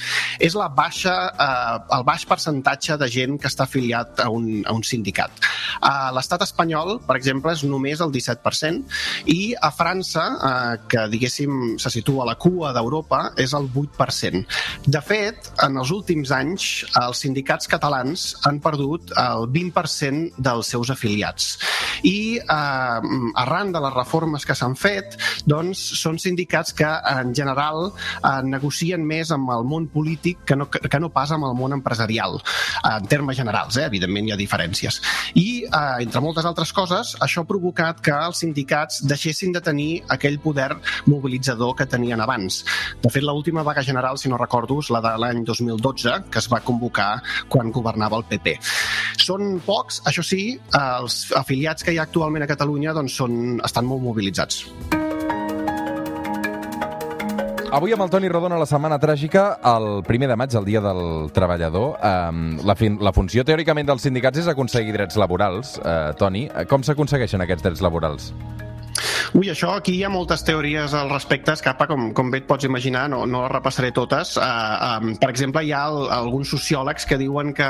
és 0.43 0.57
la 0.59 0.69
baixa, 0.73 1.17
uh, 1.33 1.97
el 1.99 2.07
baix 2.09 2.27
percentatge 2.29 2.99
de 3.01 3.09
gent 3.13 3.39
que 3.41 3.51
està 3.51 3.67
afiliat 3.67 4.23
a 4.25 4.29
un, 4.33 4.63
a 4.67 4.77
un 4.77 4.85
sindicat. 4.87 5.43
A 5.81 6.13
l'estat 6.15 6.45
espanyol, 6.45 6.99
per 7.07 7.17
exemple, 7.19 7.55
és 7.57 7.65
només 7.65 8.05
el 8.05 8.13
17% 8.15 9.33
i 9.33 9.41
a 9.57 9.73
França, 9.75 10.29
uh, 10.37 10.77
que 10.89 11.09
diguéssim 11.13 11.79
se 11.81 11.91
situa 11.93 12.02
a 12.03 12.27
la 12.27 12.35
cua 12.35 12.73
d'Europa, 12.75 13.33
és 13.37 13.53
el 13.55 13.69
8%. 13.71 14.43
De 14.87 15.01
fet, 15.05 15.53
en 15.63 15.79
els 15.79 15.93
últims 15.95 16.33
anys, 16.35 16.85
els 17.01 17.23
sindicats 17.25 17.69
catalans 17.71 18.33
han 18.49 18.61
perdut 18.61 19.13
el 19.21 19.47
20% 19.53 20.43
dels 20.43 20.73
seus 20.75 20.91
afiliats. 20.91 21.59
I 22.03 22.39
eh, 22.43 23.01
arran 23.43 23.73
de 23.73 23.81
les 23.85 23.95
reformes 23.95 24.47
que 24.47 24.57
s'han 24.59 24.75
fet, 24.79 25.17
doncs 25.47 25.81
són 26.01 26.19
sindicats 26.19 26.75
que 26.77 26.89
en 26.89 27.35
general 27.35 27.93
eh, 27.93 28.41
negocien 28.47 29.05
més 29.07 29.31
amb 29.35 29.51
el 29.55 29.67
món 29.69 29.89
polític 29.93 30.43
que 30.49 30.57
no, 30.59 30.69
que 30.71 31.01
no 31.01 31.13
pas 31.15 31.33
amb 31.33 31.47
el 31.49 31.57
món 31.59 31.77
empresarial, 31.77 32.41
en 32.89 33.07
termes 33.11 33.37
generals, 33.39 33.79
eh? 33.79 33.87
evidentment 33.87 34.29
hi 34.29 34.35
ha 34.35 34.41
diferències. 34.41 35.01
I, 35.35 35.65
eh, 35.67 36.03
entre 36.07 36.23
moltes 36.25 36.49
altres 36.49 36.73
coses, 36.75 37.15
això 37.25 37.43
ha 37.43 37.49
provocat 37.49 38.03
que 38.05 38.15
els 38.15 38.43
sindicats 38.43 39.03
deixessin 39.09 39.53
de 39.55 39.63
tenir 39.65 39.91
aquell 40.13 40.39
poder 40.43 40.71
mobilitzador 41.07 41.77
que 41.79 41.87
tenien 41.93 42.21
abans. 42.25 42.63
De 43.03 43.13
fet, 43.13 43.25
l'última 43.27 43.65
vaga 43.67 43.85
general, 43.85 44.19
si 44.19 44.33
no 44.33 44.41
recordo, 44.41 44.81
és 44.83 44.91
la 44.95 45.03
de 45.05 45.15
l'any 45.21 45.45
2012, 45.49 46.19
que 46.33 46.43
es 46.43 46.51
va 46.53 46.63
convocar 46.65 47.11
quan 47.53 47.73
governava 47.75 48.19
el 48.21 48.27
PP. 48.29 48.57
Són 49.23 49.61
pocs, 49.67 50.03
això 50.09 50.25
sí, 50.27 50.43
els 50.79 51.23
afiliats 51.39 51.85
que 51.85 51.95
hi 51.95 52.01
ha 52.01 52.09
actualment 52.09 52.47
a 52.47 52.51
Catalunya 52.51 52.97
doncs 52.97 53.21
són, 53.23 53.39
estan 53.65 53.89
molt 53.89 54.05
mobilitzats. 54.05 54.65
Avui 57.73 57.95
amb 57.97 58.03
el 58.05 58.11
Toni 58.13 58.29
Rodona 58.29 58.59
la 58.61 58.67
setmana 58.69 58.99
tràgica, 59.01 59.47
el 59.65 60.03
primer 60.05 60.29
de 60.29 60.35
maig, 60.37 60.53
el 60.59 60.67
dia 60.67 60.83
del 60.85 61.31
treballador. 61.33 61.95
Eh, 62.05 62.59
la, 62.69 62.77
fin 62.77 62.99
la 63.01 63.15
funció 63.17 63.47
teòricament 63.49 63.89
dels 63.89 64.05
sindicats 64.05 64.43
és 64.43 64.51
aconseguir 64.53 64.93
drets 64.93 65.17
laborals. 65.17 65.79
Eh, 65.81 66.13
Toni, 66.21 66.51
com 66.69 66.85
s'aconsegueixen 66.85 67.41
aquests 67.41 67.65
drets 67.65 67.81
laborals? 67.81 68.29
Ui, 69.33 69.47
això 69.49 69.71
aquí 69.73 69.95
hi 69.97 70.03
ha 70.05 70.11
moltes 70.13 70.43
teories 70.45 70.93
al 70.93 71.09
respecte, 71.09 71.55
Escapa, 71.57 71.87
com, 71.89 72.11
com 72.13 72.29
bé 72.29 72.43
et 72.43 72.45
pots 72.45 72.67
imaginar, 72.69 73.07
no, 73.09 73.23
no 73.25 73.39
les 73.41 73.53
repassaré 73.55 73.89
totes. 73.97 74.35
Uh, 74.37 74.99
um, 75.01 75.15
per 75.17 75.31
exemple, 75.33 75.63
hi 75.65 75.71
ha 75.73 75.87
el, 75.89 76.03
alguns 76.13 76.51
sociòlegs 76.53 77.07
que 77.09 77.17
diuen 77.17 77.55
que, 77.57 77.69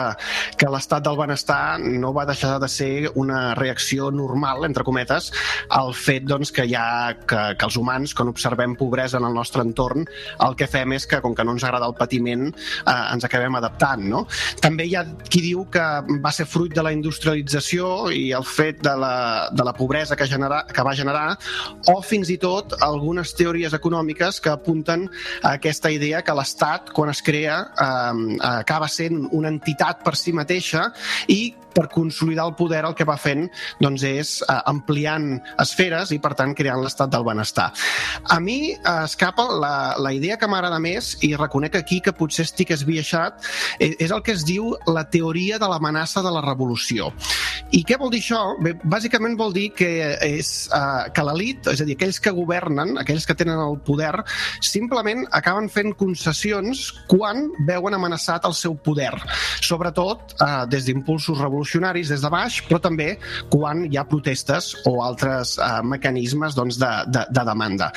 que 0.58 0.70
l'estat 0.74 1.04
del 1.06 1.20
benestar 1.20 1.78
no 1.78 2.10
va 2.16 2.24
deixar 2.26 2.56
de 2.58 2.66
ser 2.66 3.12
una 3.14 3.52
reacció 3.54 4.08
normal, 4.10 4.66
entre 4.66 4.82
cometes, 4.82 5.28
al 5.78 5.94
fet 5.94 6.26
doncs, 6.26 6.50
que, 6.50 6.64
hi 6.66 6.74
ha, 6.74 7.12
que, 7.14 7.44
que 7.54 7.70
els 7.70 7.78
humans, 7.78 8.16
quan 8.18 8.32
observem 8.34 8.74
pobresa 8.80 9.22
en 9.22 9.28
el 9.30 9.38
nostre 9.38 9.62
entorn, 9.62 10.10
el 10.42 10.58
que 10.58 10.66
fem 10.66 10.96
és 10.98 11.06
que, 11.06 11.22
com 11.22 11.38
que 11.38 11.46
no 11.46 11.54
ens 11.54 11.68
agrada 11.68 11.86
el 11.86 11.94
patiment, 11.94 12.48
uh, 12.82 12.96
ens 13.14 13.28
acabem 13.30 13.60
adaptant. 13.60 14.02
No? 14.16 14.24
També 14.58 14.88
hi 14.90 14.98
ha 14.98 15.06
qui 15.28 15.44
diu 15.46 15.62
que 15.70 15.86
va 16.26 16.34
ser 16.34 16.50
fruit 16.50 16.74
de 16.74 16.82
la 16.82 16.96
industrialització 16.98 18.10
i 18.10 18.32
el 18.34 18.50
fet 18.50 18.82
de 18.82 18.98
la, 18.98 19.14
de 19.54 19.70
la 19.70 19.78
pobresa 19.78 20.18
que, 20.18 20.26
genera, 20.26 20.64
que 20.66 20.90
va 20.90 20.98
generar 20.98 21.28
o 21.92 21.98
fins 22.02 22.30
i 22.32 22.38
tot 22.42 22.76
algunes 22.80 23.34
teories 23.38 23.74
econòmiques 23.76 24.40
que 24.42 24.52
apunten 24.52 25.08
a 25.42 25.56
aquesta 25.56 25.90
idea 25.90 26.22
que 26.22 26.36
l'Estat, 26.36 26.92
quan 26.92 27.10
es 27.12 27.22
crea, 27.22 27.58
eh, 27.72 28.38
acaba 28.52 28.88
sent 28.88 29.26
una 29.30 29.50
entitat 29.52 30.02
per 30.04 30.16
si 30.16 30.32
mateixa 30.32 30.90
i 31.28 31.54
per 31.74 31.88
consolidar 31.92 32.46
el 32.48 32.56
poder 32.58 32.84
el 32.86 32.96
que 32.98 33.06
va 33.08 33.16
fent 33.20 33.46
doncs, 33.82 34.04
és 34.06 34.32
eh, 34.46 34.58
ampliant 34.70 35.38
esferes 35.62 36.12
i, 36.14 36.20
per 36.22 36.34
tant, 36.38 36.54
creant 36.56 36.82
l'estat 36.82 37.12
del 37.12 37.26
benestar. 37.26 37.70
A 38.30 38.38
mi 38.40 38.72
eh, 38.72 38.78
escapa 39.04 39.48
la, 39.62 39.74
la 39.98 40.12
idea 40.14 40.38
que 40.38 40.48
m'agrada 40.50 40.80
més, 40.82 41.14
i 41.26 41.34
reconec 41.38 41.78
aquí 41.80 42.00
que 42.04 42.14
potser 42.16 42.46
estic 42.48 42.72
esbiaixat, 42.76 43.42
és, 43.78 43.96
és 44.06 44.14
el 44.14 44.22
que 44.24 44.36
es 44.36 44.46
diu 44.48 44.72
la 44.90 45.04
teoria 45.10 45.60
de 45.62 45.70
l'amenaça 45.70 46.22
de 46.24 46.32
la 46.32 46.44
revolució. 46.44 47.12
I 47.72 47.82
què 47.88 47.96
vol 48.00 48.12
dir 48.12 48.20
això? 48.20 48.40
Bé, 48.60 48.74
bàsicament 48.84 49.36
vol 49.38 49.54
dir 49.56 49.70
que, 49.76 49.90
és, 50.26 50.52
eh, 50.76 51.08
que 51.14 51.24
l'elit, 51.24 51.70
és 51.72 51.80
a 51.80 51.88
dir, 51.88 51.96
aquells 51.96 52.20
que 52.20 52.34
governen, 52.36 52.98
aquells 53.00 53.26
que 53.28 53.36
tenen 53.38 53.60
el 53.62 53.78
poder, 53.86 54.12
simplement 54.60 55.24
acaben 55.32 55.70
fent 55.72 55.94
concessions 55.96 56.90
quan 57.08 57.46
veuen 57.68 57.96
amenaçat 57.96 58.44
el 58.48 58.56
seu 58.58 58.76
poder, 58.76 59.14
sobretot 59.64 60.36
eh, 60.36 60.50
des 60.72 60.84
d'impulsos 60.88 61.40
revolucionaris 61.40 61.61
revolucionaris 61.62 62.10
des 62.10 62.20
de 62.20 62.30
baix, 62.30 62.60
però 62.66 62.80
també 62.82 63.16
quan 63.50 63.86
hi 63.86 63.96
ha 63.96 64.04
protestes 64.08 64.72
o 64.86 65.02
altres 65.02 65.56
eh, 65.58 65.82
mecanismes 65.84 66.54
doncs, 66.54 66.78
de, 66.78 66.90
de, 67.06 67.24
de 67.30 67.44
demanda. 67.46 67.92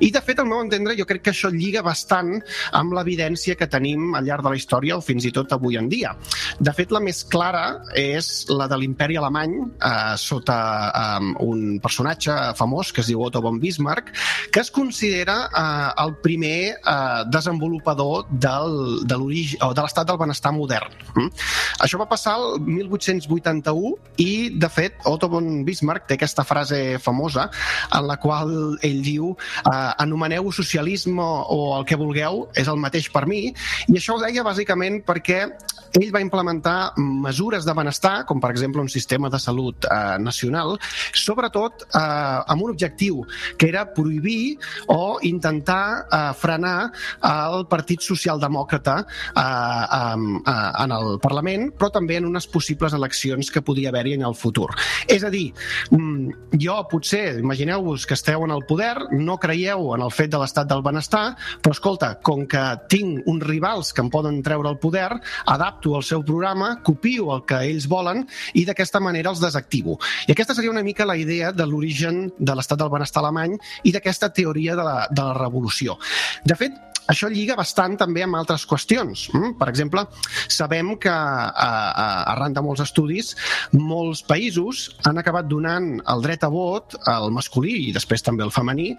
I, 0.00 0.10
de 0.10 0.20
fet, 0.24 0.40
al 0.40 0.48
meu 0.48 0.60
entendre, 0.60 0.96
jo 0.96 1.06
crec 1.06 1.22
que 1.22 1.34
això 1.34 1.50
lliga 1.52 1.82
bastant 1.82 2.38
amb 2.72 2.94
l'evidència 2.96 3.56
que 3.56 3.68
tenim 3.68 4.14
al 4.14 4.24
llarg 4.24 4.44
de 4.44 4.54
la 4.54 4.56
història 4.58 4.96
o 4.96 5.04
fins 5.04 5.26
i 5.26 5.32
tot 5.32 5.52
avui 5.52 5.76
en 5.76 5.88
dia. 5.88 6.14
De 6.58 6.72
fet, 6.72 6.92
la 6.92 7.00
més 7.00 7.22
clara 7.24 7.82
és 7.96 8.46
la 8.50 8.68
de 8.70 8.78
l'imperi 8.80 9.18
alemany 9.20 9.56
eh, 9.60 10.16
sota 10.16 10.58
eh, 10.88 11.30
un 11.44 11.78
personatge 11.82 12.34
famós 12.56 12.92
que 12.92 13.04
es 13.04 13.10
diu 13.10 13.22
Otto 13.22 13.42
von 13.44 13.60
Bismarck, 13.60 14.14
que 14.52 14.62
es 14.64 14.70
considera 14.70 15.42
eh, 15.50 15.90
el 16.04 16.16
primer 16.24 16.76
eh, 16.78 17.22
desenvolupador 17.30 18.26
del, 18.30 19.04
de 19.04 19.20
de 19.20 19.82
l'estat 19.82 20.06
del 20.08 20.18
benestar 20.20 20.52
modern. 20.54 20.92
Mm? 21.14 21.28
Això 21.84 21.98
va 22.00 22.08
passar 22.08 22.36
el 22.40 22.60
1800 22.64 23.09
1881 23.10 23.96
i, 24.22 24.32
de 24.60 24.70
fet, 24.72 25.00
Otto 25.08 25.28
von 25.32 25.64
Bismarck 25.66 26.06
té 26.08 26.18
aquesta 26.18 26.44
frase 26.46 26.98
famosa 27.02 27.48
en 27.96 28.06
la 28.08 28.18
qual 28.22 28.52
ell 28.86 29.02
diu 29.04 29.32
eh, 29.34 29.90
anomeneu 30.02 30.50
socialisme 30.54 31.24
o 31.24 31.60
el 31.78 31.86
que 31.88 31.98
vulgueu, 32.00 32.46
és 32.54 32.70
el 32.70 32.80
mateix 32.80 33.10
per 33.12 33.26
mi, 33.30 33.48
i 33.88 33.98
això 33.98 34.16
ho 34.16 34.22
deia 34.22 34.46
bàsicament 34.46 35.02
perquè 35.06 35.44
ell 35.98 36.10
va 36.14 36.22
implementar 36.22 36.92
mesures 36.98 37.66
de 37.66 37.74
benestar, 37.74 38.24
com 38.26 38.40
per 38.42 38.52
exemple 38.52 38.82
un 38.82 38.90
sistema 38.92 39.30
de 39.30 39.40
salut 39.42 39.86
eh, 39.86 40.18
nacional, 40.22 40.76
sobretot 41.16 41.86
eh, 41.88 42.00
amb 42.00 42.62
un 42.62 42.74
objectiu, 42.74 43.24
que 43.58 43.70
era 43.70 43.86
prohibir 43.94 44.58
o 44.88 45.18
intentar 45.26 46.06
eh, 46.06 46.20
frenar 46.38 46.90
el 47.26 47.66
Partit 47.70 48.04
Socialdemòcrata 48.06 48.96
eh, 49.02 49.42
eh, 49.42 50.54
en 50.84 50.96
el 50.96 51.18
Parlament, 51.22 51.70
però 51.74 51.90
també 51.94 52.20
en 52.20 52.28
unes 52.30 52.46
possibles 52.50 52.94
eleccions 53.00 53.50
que 53.50 53.64
podia 53.64 53.90
haver-hi 53.90 54.14
en 54.18 54.26
el 54.28 54.36
futur. 54.36 54.68
És 55.08 55.24
a 55.24 55.30
dir, 55.32 55.50
mm, 55.90 56.56
jo 56.60 56.76
potser, 56.90 57.38
imagineu-vos 57.40 58.06
que 58.06 58.14
esteu 58.14 58.44
en 58.44 58.52
el 58.54 58.64
poder, 58.68 58.94
no 59.12 59.38
creieu 59.38 59.94
en 59.94 60.04
el 60.04 60.12
fet 60.12 60.30
de 60.30 60.38
l'estat 60.38 60.68
del 60.68 60.84
benestar, 60.84 61.36
però 61.62 61.72
escolta, 61.72 62.14
com 62.22 62.46
que 62.46 62.62
tinc 62.88 63.26
uns 63.26 63.44
rivals 63.46 63.92
que 63.92 64.02
em 64.02 64.10
poden 64.10 64.42
treure 64.42 64.68
el 64.68 64.78
poder, 64.78 65.10
adapto 65.46 65.96
el 65.96 66.04
seu 66.04 66.24
programa, 66.24 66.76
copio 66.82 67.34
el 67.34 67.44
que 67.48 67.62
ells 67.70 67.88
volen 67.88 68.26
i 68.54 68.64
d'aquesta 68.68 69.00
manera 69.00 69.30
els 69.30 69.40
desactivo. 69.40 69.98
I 70.28 70.32
aquesta 70.32 70.54
seria 70.54 70.70
una 70.70 70.84
mica 70.84 71.08
la 71.08 71.16
idea 71.16 71.52
de 71.52 71.66
l'origen 71.66 72.30
de 72.38 72.54
l'estat 72.54 72.78
del 72.78 72.92
benestar 72.92 73.22
alemany 73.24 73.56
i 73.84 73.92
d'aquesta 73.92 74.32
teoria 74.32 74.76
de 74.76 74.84
la, 74.86 74.96
de 75.10 75.22
la 75.22 75.34
revolució. 75.34 75.98
De 76.44 76.56
fet, 76.58 76.89
això 77.10 77.30
lliga 77.30 77.56
bastant 77.58 77.96
també 78.00 78.22
amb 78.24 78.38
altres 78.38 78.66
qüestions. 78.70 79.26
Mm? 79.34 79.54
Per 79.60 79.68
exemple, 79.72 80.04
sabem 80.48 80.94
que 81.00 81.12
arran 81.12 82.54
de 82.54 82.62
molts 82.64 82.84
estudis, 82.84 83.34
molts 83.74 84.22
països 84.26 84.86
han 85.08 85.18
acabat 85.20 85.48
donant 85.50 85.92
el 86.00 86.24
dret 86.24 86.46
a 86.46 86.50
vot 86.52 86.96
al 87.10 87.30
masculí 87.34 87.76
i 87.88 87.94
després 87.96 88.22
també 88.26 88.44
al 88.46 88.54
femení, 88.54 88.92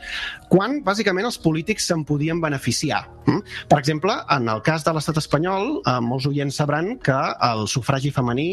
quan 0.52 0.82
bàsicament 0.86 1.28
els 1.30 1.40
polítics 1.42 1.88
se'n 1.90 2.06
podien 2.08 2.42
beneficiar. 2.44 3.04
Mm? 3.26 3.42
Per 3.70 3.80
exemple, 3.80 4.16
en 4.34 4.50
el 4.50 4.62
cas 4.66 4.86
de 4.86 4.94
l'estat 4.96 5.20
espanyol, 5.22 5.82
eh, 5.86 5.98
molts 6.04 6.28
oients 6.30 6.58
sabran 6.58 6.96
que 7.04 7.18
el 7.52 7.68
sufragi 7.72 8.12
femení 8.12 8.50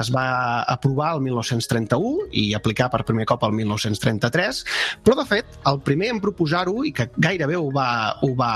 es 0.00 0.12
va 0.14 0.62
aprovar 0.70 1.14
el 1.16 1.24
1931 1.26 2.28
i 2.30 2.52
aplicar 2.54 2.88
per 2.92 3.02
primer 3.08 3.26
cop 3.28 3.44
el 3.48 3.56
1933, 3.58 4.62
però 5.04 5.18
de 5.18 5.26
fet, 5.28 5.58
el 5.68 5.80
primer 5.84 6.12
en 6.14 6.22
proposar-ho 6.22 6.84
i 6.86 6.92
que 6.96 7.08
gairebé 7.16 7.58
ho 7.58 7.68
va, 7.74 7.88
ho 8.22 8.32
va 8.38 8.52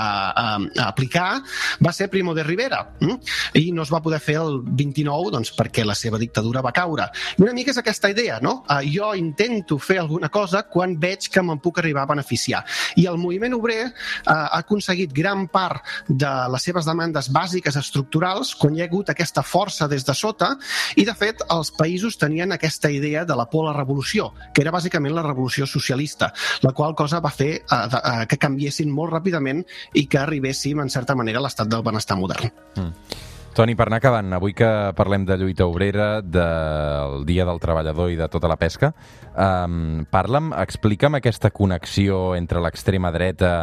eh, 0.47 0.81
aplicar 0.83 1.41
va 1.83 1.93
ser 1.93 2.09
Primo 2.09 2.33
de 2.33 2.43
Rivera 2.43 2.83
hm? 2.99 3.17
i 3.59 3.71
no 3.75 3.83
es 3.83 3.91
va 3.93 4.01
poder 4.03 4.19
fer 4.23 4.37
el 4.41 4.61
29 4.63 5.31
doncs, 5.33 5.53
perquè 5.57 5.85
la 5.85 5.95
seva 5.97 6.19
dictadura 6.21 6.61
va 6.65 6.73
caure. 6.75 7.09
I 7.37 7.43
una 7.45 7.55
mica 7.55 7.73
és 7.73 7.81
aquesta 7.81 8.11
idea, 8.11 8.39
no? 8.43 8.61
Eh, 8.69 8.83
jo 8.93 9.13
intento 9.17 9.77
fer 9.81 9.99
alguna 10.01 10.29
cosa 10.33 10.63
quan 10.69 10.97
veig 10.99 11.29
que 11.31 11.43
me'n 11.43 11.61
puc 11.63 11.81
arribar 11.81 12.05
a 12.05 12.11
beneficiar. 12.13 12.63
I 12.97 13.07
el 13.09 13.19
moviment 13.21 13.57
obrer 13.57 13.81
eh, 13.87 13.91
ha 14.33 14.59
aconseguit 14.59 15.13
gran 15.13 15.47
part 15.51 15.83
de 16.07 16.31
les 16.53 16.67
seves 16.69 16.87
demandes 16.87 17.31
bàsiques 17.33 17.77
estructurals 17.79 18.53
quan 18.55 18.75
hi 18.75 18.83
ha 18.83 18.89
hagut 18.89 19.11
aquesta 19.11 19.43
força 19.43 19.87
des 19.87 20.05
de 20.05 20.15
sota 20.17 20.53
i, 20.95 21.05
de 21.05 21.15
fet, 21.17 21.43
els 21.53 21.71
països 21.75 22.17
tenien 22.19 22.53
aquesta 22.53 22.91
idea 22.91 23.25
de 23.25 23.35
la 23.37 23.47
por 23.49 23.65
a 23.65 23.71
la 23.71 23.77
revolució, 23.77 24.31
que 24.53 24.63
era 24.63 24.73
bàsicament 24.75 25.15
la 25.15 25.25
revolució 25.25 25.67
socialista, 25.67 26.31
la 26.63 26.73
qual 26.77 26.95
cosa 26.95 27.21
va 27.23 27.31
fer 27.33 27.51
eh, 27.61 28.25
que 28.29 28.39
canviessin 28.41 28.91
molt 28.93 29.13
ràpidament 29.15 29.63
i 29.97 30.07
que 30.07 30.25
arribéssim, 30.27 30.83
en 30.83 30.93
certa 30.93 31.15
manera, 31.15 31.41
a 31.41 31.47
l'estat 31.47 31.71
del 31.71 31.83
benestar 31.85 32.19
modern. 32.19 32.51
Mm. 32.75 33.25
Toni, 33.57 33.73
per 33.73 33.87
anar 33.89 33.97
acabant, 33.97 34.35
avui 34.37 34.53
que 34.53 34.67
parlem 34.93 35.23
de 35.25 35.33
lluita 35.41 35.65
obrera, 35.65 36.21
del 36.21 37.23
Dia 37.25 37.45
del 37.47 37.57
Treballador 37.57 38.11
i 38.13 38.19
de 38.19 38.27
tota 38.29 38.51
la 38.51 38.59
pesca, 38.61 38.91
um, 39.33 40.03
parla'm, 40.13 40.51
explica'm 40.61 41.17
aquesta 41.17 41.49
connexió 41.49 42.35
entre 42.37 42.61
l'extrema 42.61 43.09
dreta 43.15 43.55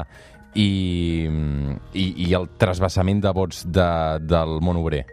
i, 0.58 1.28
i, 1.94 2.06
i 2.26 2.32
el 2.34 2.48
trasbassament 2.58 3.22
de 3.22 3.34
vots 3.38 3.62
de, 3.70 3.90
del 4.26 4.58
món 4.66 4.82
obrer. 4.82 5.04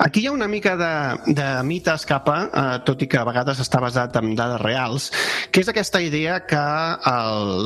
Aquí 0.00 0.22
hi 0.22 0.28
ha 0.28 0.32
una 0.32 0.48
mica 0.48 0.78
de, 0.80 1.34
de 1.34 1.46
mite 1.62 1.92
escapa, 1.92 2.36
eh, 2.48 2.78
tot 2.88 3.02
i 3.04 3.06
que 3.10 3.18
a 3.20 3.24
vegades 3.28 3.58
està 3.60 3.82
basat 3.84 4.14
en 4.16 4.30
dades 4.32 4.62
reals, 4.62 5.10
que 5.52 5.60
és 5.60 5.68
aquesta 5.68 6.00
idea 6.00 6.38
que 6.48 6.60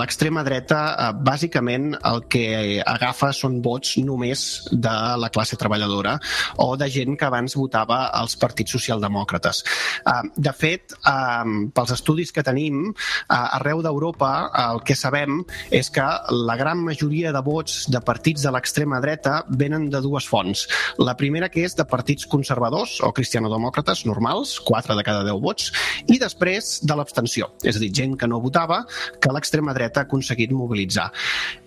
l'extrema 0.01 0.43
dreta 0.43 0.81
eh, 0.91 1.07
bàsicament 1.15 1.93
el 2.01 2.25
que 2.27 2.81
agafa 2.83 3.29
són 3.39 3.61
vots 3.63 3.93
només 4.03 4.43
de 4.73 4.95
la 5.23 5.31
classe 5.31 5.55
treballadora 5.61 6.17
o 6.59 6.73
de 6.81 6.89
gent 6.91 7.15
que 7.21 7.29
abans 7.29 7.55
votava 7.55 8.01
als 8.19 8.35
partits 8.43 8.75
socialdemòcrates. 8.81 9.63
Eh, 10.03 10.17
de 10.35 10.57
fet, 10.59 10.97
eh, 10.99 11.55
pels 11.79 11.95
estudis 11.95 12.35
que 12.35 12.43
tenim, 12.43 12.83
eh, 12.91 13.39
arreu 13.61 13.85
d'Europa 13.87 14.33
el 14.65 14.83
que 14.83 14.99
sabem 14.99 15.45
és 15.71 15.93
que 15.95 16.09
la 16.35 16.59
gran 16.59 16.83
majoria 16.83 17.31
de 17.31 17.47
vots 17.47 17.85
de 17.87 18.03
partits 18.03 18.43
de 18.43 18.57
l'extrema 18.59 18.99
dreta 18.99 19.45
venen 19.49 19.87
de 19.87 20.03
dues 20.03 20.27
fonts. 20.27 20.67
La 20.99 21.15
primera 21.15 21.49
que 21.49 21.63
és 21.63 21.79
de 21.79 21.87
partits 21.87 22.24
partits 22.25 22.31
conservadors 22.31 23.01
o 23.03 23.13
cristianodemòcrates 23.13 24.05
normals, 24.07 24.61
4 24.65 24.97
de 24.97 25.05
cada 25.05 25.25
10 25.25 25.41
vots, 25.41 25.73
i 26.09 26.19
després 26.19 26.81
de 26.83 26.95
l'abstenció, 26.95 27.53
és 27.63 27.77
a 27.77 27.81
dir, 27.81 27.93
gent 27.93 28.17
que 28.17 28.27
no 28.27 28.41
votava, 28.41 28.85
que 29.21 29.33
l'extrema 29.33 29.75
dreta 29.75 30.01
ha 30.01 30.05
aconseguit 30.05 30.53
mobilitzar. 30.53 31.11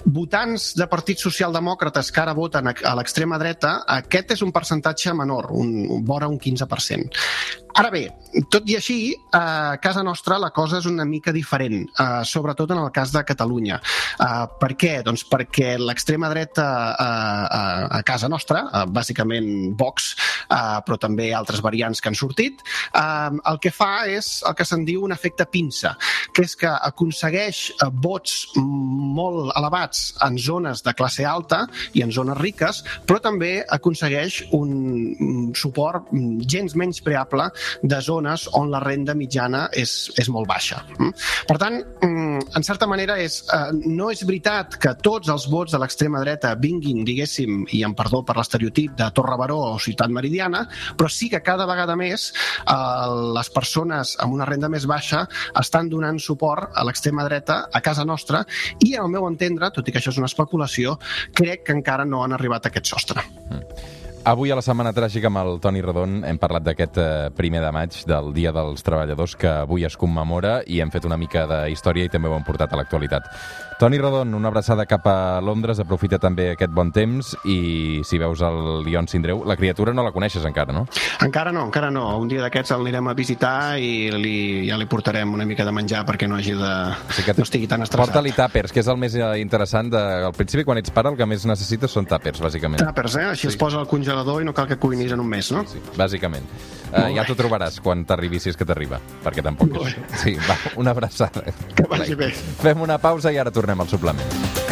Votants 0.06 0.76
de 0.76 0.88
partits 0.88 1.24
socialdemòcrates 1.24 2.12
que 2.12 2.22
ara 2.22 2.34
voten 2.34 2.68
a 2.68 2.96
l'extrema 2.96 3.38
dreta, 3.38 3.84
aquest 3.88 4.32
és 4.32 4.42
un 4.42 4.52
percentatge 4.52 5.14
menor, 5.14 5.52
un, 5.52 6.04
vora 6.06 6.28
un 6.28 6.40
15%. 6.40 7.67
Ara 7.78 7.92
bé, 7.94 8.08
tot 8.50 8.66
i 8.66 8.74
així, 8.74 9.12
a 9.38 9.78
casa 9.78 10.02
nostra 10.02 10.40
la 10.42 10.50
cosa 10.50 10.80
és 10.82 10.88
una 10.90 11.06
mica 11.06 11.30
diferent, 11.34 11.84
eh, 11.86 12.24
sobretot 12.26 12.72
en 12.74 12.80
el 12.82 12.90
cas 12.92 13.12
de 13.14 13.22
Catalunya. 13.24 13.78
Eh, 14.18 14.46
per 14.60 14.72
què? 14.74 15.04
Doncs 15.06 15.24
perquè 15.30 15.76
l'extrema 15.78 16.30
dreta 16.30 16.66
eh, 16.98 18.00
a 18.00 18.02
casa 18.02 18.28
nostra, 18.28 18.64
eh, 18.74 18.86
bàsicament 18.90 19.76
Vox, 19.78 20.16
però 20.48 20.96
també 20.98 21.28
altres 21.36 21.60
variants 21.62 22.00
que 22.02 22.08
han 22.10 22.16
sortit, 22.16 22.62
el 22.96 23.58
que 23.60 23.72
fa 23.76 24.08
és 24.08 24.42
el 24.48 24.54
que 24.56 24.66
se'n 24.66 24.86
diu 24.88 25.04
un 25.04 25.12
efecte 25.12 25.44
pinça, 25.52 25.92
que 26.34 26.46
és 26.48 26.56
que 26.56 26.72
aconsegueix 26.72 27.74
vots 27.92 28.54
molt 28.56 29.52
elevats 29.60 30.14
en 30.24 30.38
zones 30.40 30.86
de 30.86 30.94
classe 30.96 31.26
alta 31.28 31.66
i 31.94 32.04
en 32.06 32.14
zones 32.16 32.40
riques, 32.40 32.80
però 33.06 33.20
també 33.20 33.60
aconsegueix 33.68 34.40
un 34.56 35.52
suport 35.54 36.08
gens 36.48 36.78
menys 36.80 37.04
preable 37.04 37.50
de 37.82 38.02
zones 38.02 38.48
on 38.58 38.72
la 38.72 38.82
renda 38.84 39.16
mitjana 39.18 39.68
és, 39.74 39.94
és 40.18 40.30
molt 40.34 40.48
baixa. 40.50 40.82
Mm? 40.98 41.14
Per 41.48 41.58
tant, 41.62 41.78
mm, 42.04 42.56
en 42.58 42.66
certa 42.66 42.88
manera, 42.88 43.18
és, 43.20 43.40
eh, 43.54 43.72
no 43.86 44.10
és 44.12 44.24
veritat 44.26 44.78
que 44.82 44.94
tots 45.02 45.30
els 45.34 45.48
vots 45.52 45.74
de 45.74 45.82
l'extrema 45.82 46.22
dreta 46.24 46.56
vinguin, 46.56 47.04
diguéssim, 47.06 47.66
i 47.76 47.84
en 47.84 47.96
perdó 47.98 48.24
per 48.26 48.38
l'estereotip 48.38 48.96
de 48.98 49.10
Torre 49.12 49.38
Baró 49.38 49.60
o 49.74 49.80
Ciutat 49.80 50.12
Meridiana, 50.14 50.68
però 50.98 51.10
sí 51.10 51.30
que 51.30 51.42
cada 51.42 51.66
vegada 51.70 51.96
més 51.96 52.32
eh, 52.32 53.08
les 53.38 53.52
persones 53.54 54.16
amb 54.24 54.34
una 54.34 54.46
renda 54.46 54.70
més 54.70 54.88
baixa 54.90 55.26
estan 55.60 55.90
donant 55.90 56.20
suport 56.20 56.72
a 56.76 56.84
l'extrema 56.88 57.26
dreta 57.28 57.68
a 57.72 57.82
casa 57.82 58.06
nostra 58.06 58.44
i, 58.84 58.96
al 58.96 59.10
meu 59.10 59.28
entendre, 59.28 59.72
tot 59.72 59.88
i 59.88 59.94
que 59.94 60.02
això 60.02 60.14
és 60.14 60.22
una 60.22 60.32
especulació, 60.32 60.98
crec 61.34 61.68
que 61.68 61.78
encara 61.78 62.06
no 62.06 62.24
han 62.24 62.36
arribat 62.38 62.68
a 62.68 62.74
aquest 62.74 62.94
sostre. 62.96 63.24
Mm. 63.50 63.97
Avui 64.28 64.52
a 64.52 64.58
la 64.60 64.62
Setmana 64.66 64.92
Tràgica 64.92 65.30
amb 65.30 65.40
el 65.40 65.62
Toni 65.64 65.80
Rodon 65.80 66.18
hem 66.28 66.36
parlat 66.42 66.66
d'aquest 66.66 66.98
eh, 67.00 67.06
primer 67.38 67.62
de 67.64 67.70
maig 67.72 67.96
del 68.10 68.34
Dia 68.36 68.52
dels 68.52 68.84
Treballadors 68.84 69.38
que 69.40 69.48
avui 69.62 69.88
es 69.88 69.96
commemora 69.96 70.58
i 70.68 70.82
hem 70.84 70.92
fet 70.92 71.08
una 71.08 71.16
mica 71.16 71.46
de 71.48 71.62
història 71.72 72.10
i 72.10 72.12
també 72.12 72.28
ho 72.28 72.36
hem 72.36 72.44
portat 72.44 72.76
a 72.76 72.82
l'actualitat. 72.82 73.32
Toni 73.80 74.00
Rodon, 74.02 74.34
una 74.34 74.50
abraçada 74.50 74.88
cap 74.90 75.06
a 75.08 75.40
Londres, 75.40 75.80
aprofita 75.80 76.18
també 76.20 76.50
aquest 76.50 76.72
bon 76.74 76.90
temps 76.92 77.36
i 77.46 78.02
si 78.04 78.18
veus 78.18 78.42
el 78.42 78.82
Lion 78.84 79.08
Sindreu, 79.08 79.44
la 79.46 79.56
criatura 79.56 79.94
no 79.94 80.04
la 80.04 80.12
coneixes 80.12 80.44
encara, 80.50 80.74
no? 80.74 80.88
Encara 81.24 81.54
no, 81.54 81.68
encara 81.70 81.92
no. 81.94 82.08
Un 82.18 82.28
dia 82.28 82.42
d'aquests 82.42 82.74
el 82.74 82.84
anirem 82.84 83.08
a 83.08 83.14
visitar 83.16 83.78
i 83.78 84.10
li, 84.12 84.38
ja 84.68 84.80
li 84.82 84.90
portarem 84.90 85.30
una 85.38 85.46
mica 85.46 85.64
de 85.64 85.72
menjar 85.78 86.02
perquè 86.10 86.28
no 86.28 86.40
hagi 86.42 86.58
de... 86.58 86.74
Sí 87.14 87.24
que 87.24 87.38
no 87.38 87.46
estigui 87.46 87.70
tan 87.70 87.86
estressat. 87.86 88.10
Porta-li 88.10 88.34
tàpers, 88.36 88.74
que 88.74 88.82
és 88.82 88.90
el 88.90 88.98
més 89.00 89.16
eh, 89.16 89.30
interessant. 89.44 89.94
De... 89.94 90.02
Al 90.32 90.36
principi, 90.36 90.66
quan 90.66 90.82
ets 90.82 90.92
pare, 90.92 91.14
el 91.14 91.22
que 91.22 91.30
més 91.30 91.46
necessites 91.46 91.94
són 91.94 92.10
tàpers, 92.10 92.42
bàsicament. 92.42 92.82
Tàpers, 92.82 93.20
eh? 93.22 93.28
Així 93.36 93.46
sí. 93.46 93.54
es 93.54 93.62
posa 93.62 93.78
al 93.78 93.88
congelador 94.18 94.42
i 94.42 94.46
no 94.46 94.54
cal 94.54 94.68
que 94.68 94.78
cuinis 94.78 95.12
en 95.12 95.20
un 95.20 95.28
mes, 95.30 95.52
no? 95.52 95.64
Sí, 95.68 95.78
sí 95.78 95.98
bàsicament. 95.98 96.46
Uh, 96.88 97.10
ja 97.16 97.26
t'ho 97.28 97.36
trobaràs 97.36 97.82
quan 97.84 98.06
t'arribi, 98.08 98.40
si 98.40 98.50
és 98.50 98.58
que 98.58 98.66
t'arriba, 98.66 99.00
perquè 99.26 99.44
tampoc 99.44 99.76
és... 99.84 99.98
Sí, 100.24 100.38
va, 100.48 100.56
una 100.80 100.96
abraçada. 100.96 101.44
Que 101.76 101.88
vagi 101.90 102.16
bé. 102.16 102.32
Fem 102.64 102.82
una 102.82 102.98
pausa 102.98 103.34
i 103.34 103.38
ara 103.38 103.52
tornem 103.52 103.84
al 103.84 103.92
suplement. 103.92 104.67